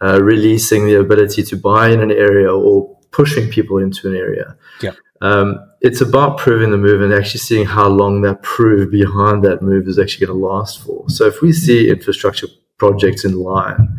uh, 0.00 0.20
releasing 0.22 0.86
the 0.86 0.98
ability 0.98 1.42
to 1.44 1.56
buy 1.56 1.90
in 1.90 2.00
an 2.00 2.10
area 2.10 2.52
or 2.52 2.96
pushing 3.10 3.50
people 3.50 3.78
into 3.78 4.08
an 4.08 4.16
area? 4.16 4.56
Yeah. 4.82 4.92
Um, 5.20 5.58
it's 5.80 6.00
about 6.00 6.38
proving 6.38 6.70
the 6.70 6.76
move 6.76 7.02
and 7.02 7.12
actually 7.12 7.40
seeing 7.40 7.66
how 7.66 7.88
long 7.88 8.22
that 8.22 8.42
prove 8.42 8.90
behind 8.90 9.44
that 9.44 9.62
move 9.62 9.88
is 9.88 9.98
actually 9.98 10.26
going 10.26 10.38
to 10.38 10.46
last 10.46 10.82
for. 10.82 11.08
So 11.08 11.26
if 11.26 11.42
we 11.42 11.52
see 11.52 11.90
infrastructure 11.90 12.48
projects 12.78 13.24
in 13.24 13.34
line, 13.38 13.98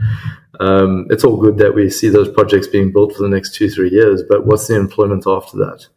um, 0.60 1.08
it's 1.10 1.24
all 1.24 1.38
good 1.38 1.58
that 1.58 1.74
we 1.74 1.90
see 1.90 2.10
those 2.10 2.30
projects 2.30 2.68
being 2.68 2.92
built 2.92 3.16
for 3.16 3.24
the 3.24 3.30
next 3.30 3.56
two, 3.56 3.70
three 3.70 3.90
years, 3.90 4.24
but 4.28 4.46
what's 4.46 4.68
the 4.68 4.76
employment 4.76 5.26
after 5.28 5.58
that? 5.58 5.88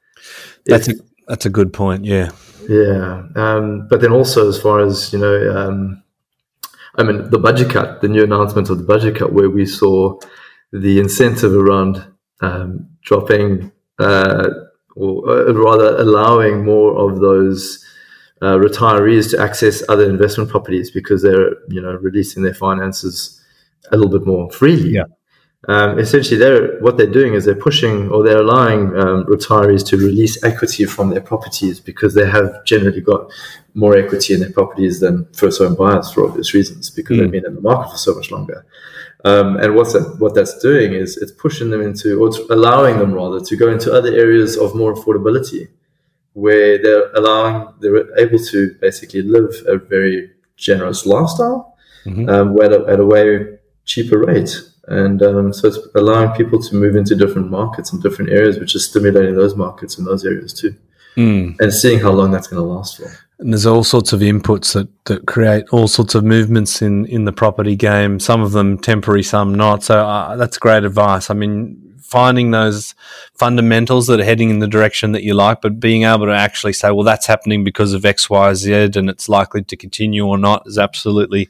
That's 0.66 0.88
if, 0.88 0.98
a, 0.98 1.02
that's 1.26 1.46
a 1.46 1.50
good 1.50 1.72
point. 1.72 2.04
Yeah. 2.04 2.30
Yeah. 2.68 3.24
Um, 3.34 3.88
but 3.88 4.00
then 4.00 4.12
also, 4.12 4.48
as 4.48 4.60
far 4.60 4.80
as, 4.80 5.12
you 5.12 5.18
know, 5.18 5.56
um, 5.56 6.02
I 6.94 7.02
mean, 7.02 7.30
the 7.30 7.38
budget 7.38 7.70
cut, 7.70 8.02
the 8.02 8.08
new 8.08 8.22
announcement 8.22 8.70
of 8.70 8.78
the 8.78 8.84
budget 8.84 9.16
cut, 9.16 9.32
where 9.32 9.50
we 9.50 9.66
saw 9.66 10.18
the 10.72 11.00
incentive 11.00 11.54
around 11.54 12.04
um, 12.40 12.88
dropping, 13.02 13.72
uh, 13.98 14.48
or 14.94 15.28
uh, 15.28 15.52
rather 15.54 15.96
allowing 15.96 16.64
more 16.64 16.98
of 16.98 17.20
those 17.20 17.84
uh, 18.42 18.56
retirees 18.58 19.30
to 19.30 19.40
access 19.40 19.82
other 19.88 20.10
investment 20.10 20.50
properties 20.50 20.90
because 20.90 21.22
they're, 21.22 21.52
you 21.68 21.80
know, 21.80 21.92
releasing 21.94 22.42
their 22.42 22.54
finances 22.54 23.40
a 23.92 23.96
little 23.96 24.10
bit 24.10 24.26
more 24.26 24.50
freely. 24.50 24.90
Yeah. 24.90 25.04
Um, 25.68 26.00
essentially, 26.00 26.38
they're 26.38 26.80
what 26.80 26.96
they're 26.96 27.06
doing 27.06 27.34
is 27.34 27.44
they're 27.44 27.54
pushing 27.54 28.10
or 28.10 28.24
they're 28.24 28.40
allowing 28.40 28.98
um, 28.98 29.24
retirees 29.26 29.86
to 29.86 29.96
release 29.96 30.42
equity 30.42 30.86
from 30.86 31.10
their 31.10 31.20
properties 31.20 31.78
because 31.78 32.14
they 32.14 32.28
have 32.28 32.64
generally 32.64 33.00
got 33.00 33.30
more 33.74 33.96
equity 33.96 34.34
in 34.34 34.40
their 34.40 34.50
properties 34.50 34.98
than 34.98 35.24
first 35.34 35.60
home 35.60 35.76
buyers 35.76 36.10
for 36.10 36.24
obvious 36.24 36.52
reasons 36.52 36.90
because 36.90 37.16
mm. 37.16 37.20
they've 37.20 37.30
been 37.30 37.46
in 37.46 37.54
the 37.54 37.60
market 37.60 37.92
for 37.92 37.96
so 37.96 38.12
much 38.12 38.32
longer. 38.32 38.66
Um, 39.24 39.56
and 39.58 39.76
what's 39.76 39.92
that, 39.92 40.16
what 40.18 40.34
that's 40.34 40.58
doing 40.58 40.94
is 40.94 41.16
it's 41.16 41.30
pushing 41.30 41.70
them 41.70 41.80
into, 41.80 42.20
or 42.20 42.26
it's 42.26 42.40
allowing 42.50 42.98
them 42.98 43.14
rather 43.14 43.38
to 43.38 43.56
go 43.56 43.68
into 43.70 43.92
other 43.92 44.12
areas 44.12 44.58
of 44.58 44.74
more 44.74 44.92
affordability, 44.92 45.68
where 46.34 46.82
they're 46.82 47.10
allowing, 47.12 47.68
they're 47.80 48.18
able 48.18 48.38
to 48.38 48.74
basically 48.80 49.22
live 49.22 49.54
a 49.66 49.76
very 49.76 50.30
generous 50.56 51.04
lifestyle, 51.06 51.76
mm-hmm. 52.04 52.28
um, 52.28 52.60
at, 52.62 52.72
a, 52.72 52.84
at 52.88 53.00
a 53.00 53.06
way 53.06 53.58
cheaper 53.84 54.18
rate. 54.18 54.60
And 54.88 55.22
um, 55.22 55.52
so 55.52 55.68
it's 55.68 55.78
allowing 55.94 56.32
people 56.32 56.60
to 56.60 56.74
move 56.74 56.96
into 56.96 57.14
different 57.14 57.50
markets 57.50 57.92
and 57.92 58.02
different 58.02 58.30
areas, 58.30 58.58
which 58.58 58.74
is 58.74 58.88
stimulating 58.88 59.36
those 59.36 59.54
markets 59.54 59.98
in 59.98 60.04
those 60.04 60.24
areas 60.24 60.52
too. 60.52 60.74
Mm. 61.16 61.60
And 61.60 61.72
seeing 61.72 62.00
how 62.00 62.10
long 62.10 62.30
that's 62.30 62.46
going 62.46 62.62
to 62.62 62.68
last 62.68 62.96
for. 62.96 63.10
And 63.42 63.52
there's 63.52 63.66
all 63.66 63.82
sorts 63.82 64.12
of 64.12 64.20
inputs 64.20 64.72
that, 64.74 64.88
that 65.06 65.26
create 65.26 65.64
all 65.72 65.88
sorts 65.88 66.14
of 66.14 66.22
movements 66.22 66.80
in, 66.80 67.06
in 67.06 67.24
the 67.24 67.32
property 67.32 67.74
game, 67.74 68.20
some 68.20 68.40
of 68.40 68.52
them 68.52 68.78
temporary, 68.78 69.24
some 69.24 69.52
not. 69.52 69.82
So 69.82 70.06
uh, 70.06 70.36
that's 70.36 70.58
great 70.58 70.84
advice. 70.84 71.28
I 71.28 71.34
mean, 71.34 71.92
finding 71.98 72.52
those 72.52 72.94
fundamentals 73.34 74.06
that 74.06 74.20
are 74.20 74.24
heading 74.24 74.50
in 74.50 74.60
the 74.60 74.68
direction 74.68 75.10
that 75.10 75.24
you 75.24 75.34
like, 75.34 75.60
but 75.60 75.80
being 75.80 76.04
able 76.04 76.26
to 76.26 76.32
actually 76.32 76.72
say, 76.72 76.92
well, 76.92 77.02
that's 77.02 77.26
happening 77.26 77.64
because 77.64 77.94
of 77.94 78.04
X, 78.04 78.30
Y, 78.30 78.54
Z, 78.54 78.90
and 78.94 79.10
it's 79.10 79.28
likely 79.28 79.64
to 79.64 79.76
continue 79.76 80.24
or 80.24 80.38
not 80.38 80.62
is 80.66 80.78
absolutely 80.78 81.48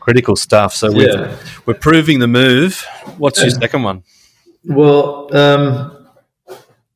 critical 0.00 0.36
stuff. 0.36 0.74
So 0.74 0.90
yeah. 0.92 1.36
we're 1.66 1.74
proving 1.74 2.20
the 2.20 2.26
move. 2.28 2.86
What's 3.18 3.42
your 3.42 3.50
second 3.50 3.82
one? 3.82 4.02
Well, 4.64 5.36
um, 5.36 6.03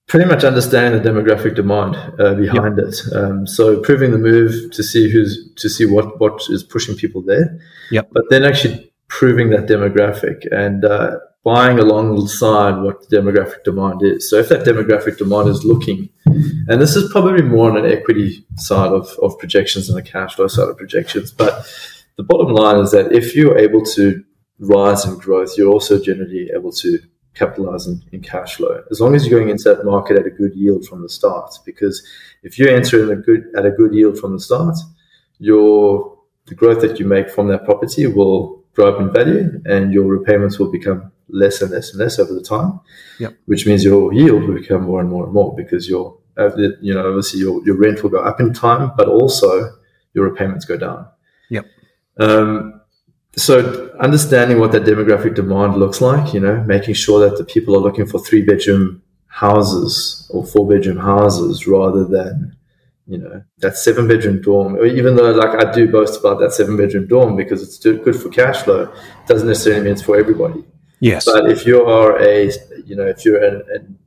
pretty 0.08 0.24
much 0.24 0.42
understanding 0.42 1.00
the 1.00 1.08
demographic 1.08 1.54
demand 1.54 1.94
uh, 2.18 2.34
behind 2.34 2.78
yep. 2.78 2.88
it. 2.88 3.00
Um, 3.14 3.46
so 3.46 3.80
proving 3.80 4.10
the 4.10 4.18
move 4.18 4.72
to 4.72 4.82
see 4.82 5.10
who's 5.10 5.52
to 5.56 5.68
see 5.68 5.84
what 5.84 6.18
what 6.18 6.42
is 6.48 6.62
pushing 6.62 6.96
people 6.96 7.22
there. 7.22 7.60
Yep. 7.92 8.08
But 8.12 8.24
then 8.30 8.44
actually 8.44 8.92
proving 9.08 9.50
that 9.50 9.66
demographic 9.66 10.46
and 10.52 10.84
uh, 10.84 11.18
buying 11.44 11.78
alongside 11.78 12.82
what 12.82 13.08
the 13.08 13.16
demographic 13.16 13.64
demand 13.64 14.02
is. 14.02 14.28
So 14.28 14.36
if 14.36 14.48
that 14.48 14.66
demographic 14.66 15.18
demand 15.18 15.48
is 15.48 15.64
looking, 15.64 16.10
and 16.26 16.80
this 16.80 16.96
is 16.96 17.10
probably 17.10 17.42
more 17.42 17.70
on 17.70 17.76
an 17.76 17.90
equity 17.90 18.44
side 18.56 18.92
of, 18.92 19.08
of 19.22 19.38
projections 19.38 19.88
than 19.88 19.96
a 19.96 20.02
cash 20.02 20.34
flow 20.34 20.48
side 20.48 20.68
of 20.68 20.76
projections, 20.76 21.30
but 21.30 21.66
the 22.16 22.22
bottom 22.22 22.52
line 22.52 22.80
is 22.80 22.90
that 22.90 23.12
if 23.12 23.34
you're 23.34 23.56
able 23.56 23.84
to 23.96 24.22
rise 24.58 25.04
in 25.06 25.16
growth, 25.16 25.56
you're 25.56 25.72
also 25.72 26.02
generally 26.02 26.50
able 26.54 26.72
to 26.72 26.98
capitalize 27.34 27.86
in, 27.86 28.02
in, 28.12 28.20
cash 28.20 28.56
flow 28.56 28.82
as 28.90 29.00
long 29.00 29.14
as 29.14 29.26
you're 29.26 29.38
going 29.38 29.50
into 29.50 29.64
that 29.64 29.84
market 29.84 30.18
at 30.18 30.26
a 30.26 30.30
good 30.30 30.54
yield 30.54 30.84
from 30.86 31.02
the 31.02 31.08
start. 31.08 31.54
Because 31.64 32.04
if 32.42 32.58
you 32.58 32.68
enter 32.68 33.02
in 33.02 33.18
a 33.18 33.20
good 33.20 33.44
at 33.56 33.64
a 33.64 33.70
good 33.70 33.94
yield 33.94 34.18
from 34.18 34.32
the 34.32 34.40
start, 34.40 34.76
your 35.38 36.18
the 36.46 36.54
growth 36.54 36.80
that 36.80 36.98
you 36.98 37.06
make 37.06 37.30
from 37.30 37.48
that 37.48 37.64
property 37.64 38.06
will 38.06 38.64
grow 38.74 38.94
up 38.94 39.00
in 39.00 39.12
value, 39.12 39.60
and 39.66 39.92
your 39.92 40.06
repayments 40.06 40.58
will 40.58 40.70
become 40.70 41.12
less 41.28 41.60
and 41.60 41.70
less 41.70 41.90
and 41.90 41.98
less 41.98 42.18
over 42.18 42.32
the 42.32 42.42
time. 42.42 42.80
Yep. 43.18 43.36
Which 43.46 43.66
means 43.66 43.84
your 43.84 44.12
yield 44.12 44.44
will 44.44 44.54
become 44.54 44.82
more 44.82 45.00
and 45.00 45.08
more 45.08 45.24
and 45.24 45.32
more 45.32 45.54
because 45.56 45.88
your 45.88 46.16
you 46.56 46.94
know 46.94 47.08
obviously 47.08 47.40
your, 47.40 47.64
your 47.64 47.76
rent 47.76 48.02
will 48.02 48.10
go 48.10 48.20
up 48.20 48.40
in 48.40 48.52
time, 48.52 48.92
but 48.96 49.08
also 49.08 49.72
your 50.14 50.28
repayments 50.28 50.64
go 50.64 50.76
down. 50.76 51.06
Yep. 51.50 51.66
Um, 52.18 52.77
so 53.36 53.90
understanding 54.00 54.58
what 54.58 54.72
that 54.72 54.84
demographic 54.84 55.34
demand 55.34 55.76
looks 55.76 56.00
like, 56.00 56.32
you 56.34 56.40
know, 56.40 56.62
making 56.64 56.94
sure 56.94 57.28
that 57.28 57.36
the 57.36 57.44
people 57.44 57.76
are 57.76 57.80
looking 57.80 58.06
for 58.06 58.18
three 58.18 58.42
bedroom 58.42 59.02
houses 59.26 60.28
or 60.32 60.44
four 60.44 60.66
bedroom 60.68 60.96
houses 60.96 61.66
rather 61.66 62.04
than, 62.04 62.56
you 63.06 63.18
know, 63.18 63.42
that 63.58 63.76
seven 63.76 64.08
bedroom 64.08 64.40
dorm. 64.42 64.84
Even 64.84 65.14
though, 65.16 65.30
like, 65.32 65.64
I 65.64 65.70
do 65.72 65.90
boast 65.90 66.18
about 66.18 66.40
that 66.40 66.52
seven 66.52 66.76
bedroom 66.76 67.06
dorm 67.06 67.36
because 67.36 67.62
it's 67.62 67.78
good 67.78 68.16
for 68.16 68.28
cash 68.30 68.62
flow, 68.62 68.92
doesn't 69.26 69.46
necessarily 69.46 69.84
mean 69.84 69.92
it's 69.92 70.02
for 70.02 70.18
everybody. 70.18 70.64
Yes. 71.00 71.24
But 71.24 71.50
if 71.50 71.64
you 71.64 71.84
are 71.84 72.20
a, 72.20 72.50
you 72.84 72.96
know, 72.96 73.06
if 73.06 73.24
you're 73.24 73.42
an, 73.42 73.62
an 73.72 73.98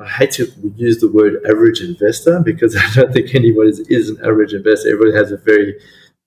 I 0.00 0.08
hate 0.08 0.32
to 0.32 0.50
use 0.76 0.98
the 0.98 1.08
word 1.08 1.34
average 1.46 1.80
investor 1.80 2.40
because 2.40 2.74
I 2.78 2.90
don't 2.94 3.12
think 3.12 3.34
anybody 3.34 3.70
is 3.88 4.10
an 4.10 4.18
average 4.24 4.54
investor. 4.54 4.92
Everybody 4.92 5.16
has 5.16 5.32
a 5.32 5.36
very 5.36 5.78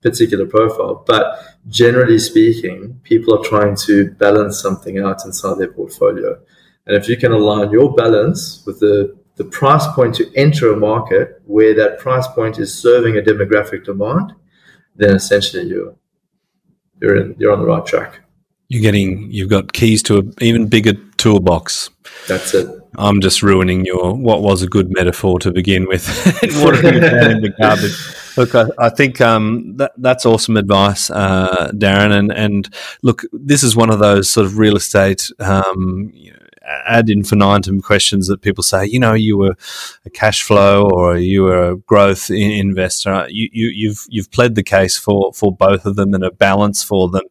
particular 0.03 0.45
profile. 0.45 1.03
But 1.07 1.39
generally 1.69 2.19
speaking, 2.19 2.99
people 3.03 3.33
are 3.33 3.43
trying 3.43 3.75
to 3.87 4.11
balance 4.11 4.61
something 4.61 4.99
out 4.99 5.25
inside 5.25 5.57
their 5.57 5.71
portfolio. 5.71 6.39
And 6.85 6.95
if 6.95 7.07
you 7.07 7.17
can 7.17 7.31
align 7.31 7.71
your 7.71 7.93
balance 7.93 8.63
with 8.65 8.79
the, 8.79 9.17
the 9.35 9.45
price 9.45 9.87
point 9.95 10.15
to 10.15 10.31
enter 10.35 10.71
a 10.71 10.77
market 10.77 11.41
where 11.45 11.73
that 11.75 11.99
price 11.99 12.27
point 12.27 12.59
is 12.59 12.77
serving 12.77 13.17
a 13.17 13.21
demographic 13.21 13.85
demand, 13.85 14.33
then 14.95 15.15
essentially 15.15 15.63
you're 15.63 15.95
you're 17.01 17.17
in, 17.17 17.35
you're 17.39 17.51
on 17.51 17.59
the 17.59 17.65
right 17.65 17.85
track. 17.85 18.19
You're 18.69 18.81
getting 18.81 19.31
you've 19.31 19.49
got 19.49 19.73
keys 19.73 20.03
to 20.03 20.19
an 20.19 20.33
even 20.39 20.67
bigger 20.67 20.93
toolbox. 21.17 21.89
That's 22.27 22.53
it. 22.53 22.82
I'm 22.95 23.21
just 23.21 23.41
ruining 23.41 23.85
your 23.85 24.13
what 24.13 24.41
was 24.41 24.61
a 24.61 24.67
good 24.67 24.91
metaphor 24.91 25.39
to 25.39 25.51
begin 25.51 25.87
with. 25.87 26.07
what 26.63 26.75
have 26.75 26.93
you 26.93 27.01
found 27.01 27.31
in 27.31 27.41
the 27.41 27.53
garbage? 27.59 28.37
Look, 28.37 28.55
I, 28.55 28.65
I 28.85 28.89
think 28.89 29.21
um, 29.21 29.77
that, 29.77 29.93
that's 29.97 30.25
awesome 30.25 30.57
advice, 30.57 31.09
uh, 31.09 31.71
Darren. 31.73 32.11
And, 32.11 32.31
and 32.31 32.73
look, 33.01 33.23
this 33.31 33.63
is 33.63 33.75
one 33.75 33.91
of 33.91 33.99
those 33.99 34.29
sort 34.29 34.45
of 34.45 34.57
real 34.57 34.75
estate 34.75 35.29
um, 35.39 36.11
you 36.13 36.31
know, 36.31 36.37
ad 36.87 37.09
infinitum 37.09 37.81
questions 37.81 38.27
that 38.27 38.41
people 38.41 38.63
say, 38.63 38.85
you 38.85 38.99
know, 38.99 39.13
you 39.13 39.37
were 39.37 39.55
a 40.05 40.09
cash 40.09 40.43
flow 40.43 40.89
or 40.89 41.17
you 41.17 41.43
were 41.43 41.71
a 41.71 41.77
growth 41.77 42.29
investor. 42.31 43.27
You, 43.29 43.49
you, 43.51 43.67
you've 43.67 44.05
you've 44.07 44.31
pled 44.31 44.55
the 44.55 44.63
case 44.63 44.97
for 44.97 45.33
for 45.33 45.55
both 45.55 45.85
of 45.85 45.95
them 45.95 46.13
and 46.13 46.23
a 46.23 46.31
balance 46.31 46.81
for 46.81 47.09
them 47.09 47.23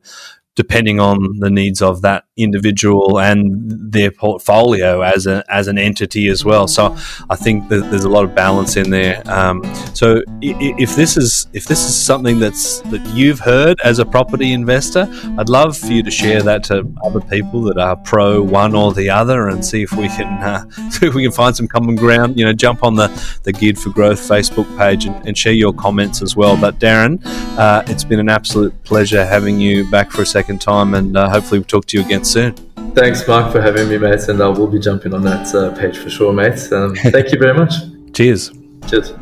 depending 0.54 1.00
on 1.00 1.38
the 1.38 1.50
needs 1.50 1.80
of 1.80 2.02
that 2.02 2.24
individual 2.36 3.18
and 3.18 3.92
their 3.92 4.10
portfolio 4.10 5.00
as 5.00 5.26
a, 5.26 5.42
as 5.48 5.66
an 5.66 5.78
entity 5.78 6.28
as 6.28 6.44
well. 6.44 6.68
So 6.68 6.94
I 7.30 7.36
think 7.36 7.68
that 7.68 7.90
there's 7.90 8.04
a 8.04 8.08
lot 8.08 8.24
of 8.24 8.34
balance 8.34 8.76
in 8.76 8.90
there. 8.90 9.22
Um, 9.26 9.62
so 9.94 10.22
if 10.42 10.94
this 10.94 11.16
is 11.16 11.46
if 11.54 11.64
this 11.64 11.84
is 11.84 11.94
something 11.94 12.38
that's 12.38 12.80
that 12.82 13.06
you've 13.14 13.40
heard 13.40 13.80
as 13.82 13.98
a 13.98 14.04
property 14.04 14.52
investor, 14.52 15.08
I'd 15.38 15.48
love 15.48 15.76
for 15.76 15.92
you 15.92 16.02
to 16.02 16.10
share 16.10 16.42
that 16.42 16.64
to 16.64 16.90
other 17.02 17.20
people 17.20 17.62
that 17.62 17.78
are 17.78 17.96
pro 17.96 18.42
one 18.42 18.74
or 18.74 18.92
the 18.92 19.08
other, 19.08 19.48
and 19.48 19.64
see 19.64 19.82
if 19.82 19.92
we 19.92 20.08
can 20.08 20.26
uh, 20.42 20.68
see 20.90 21.06
if 21.06 21.14
we 21.14 21.22
can 21.22 21.32
find 21.32 21.56
some 21.56 21.68
common 21.68 21.94
ground. 21.94 22.38
You 22.38 22.44
know, 22.44 22.52
jump 22.52 22.84
on 22.84 22.94
the 22.96 23.08
the 23.44 23.52
Geared 23.52 23.78
for 23.78 23.90
Growth 23.90 24.20
Facebook 24.20 24.66
page 24.76 25.06
and, 25.06 25.26
and 25.26 25.36
share 25.36 25.52
your 25.52 25.72
comments 25.72 26.22
as 26.22 26.36
well. 26.36 26.56
But 26.56 26.78
Darren, 26.78 27.20
uh, 27.56 27.82
it's 27.86 28.04
been 28.04 28.20
an 28.20 28.28
absolute 28.28 28.82
pleasure 28.84 29.24
having 29.24 29.60
you 29.60 29.90
back 29.90 30.10
for 30.10 30.22
a 30.22 30.26
second 30.26 30.41
second 30.42 30.61
time, 30.61 30.94
and 30.94 31.16
uh, 31.16 31.31
hopefully 31.31 31.61
we'll 31.61 31.66
talk 31.66 31.87
to 31.87 31.96
you 31.96 32.05
again 32.05 32.24
soon. 32.24 32.55
Thanks, 32.94 33.26
Mark, 33.28 33.52
for 33.52 33.61
having 33.61 33.88
me, 33.88 33.96
mate, 33.96 34.28
and 34.28 34.42
I 34.42 34.48
will 34.48 34.66
be 34.66 34.81
jumping 34.81 35.14
on 35.14 35.22
that 35.22 35.55
uh, 35.55 35.70
page 35.78 35.98
for 35.98 36.11
sure, 36.11 36.33
mate. 36.33 36.61
Um, 36.72 36.94
thank 37.16 37.31
you 37.31 37.38
very 37.38 37.55
much. 37.55 37.74
Cheers. 38.12 38.50
Cheers. 38.88 39.12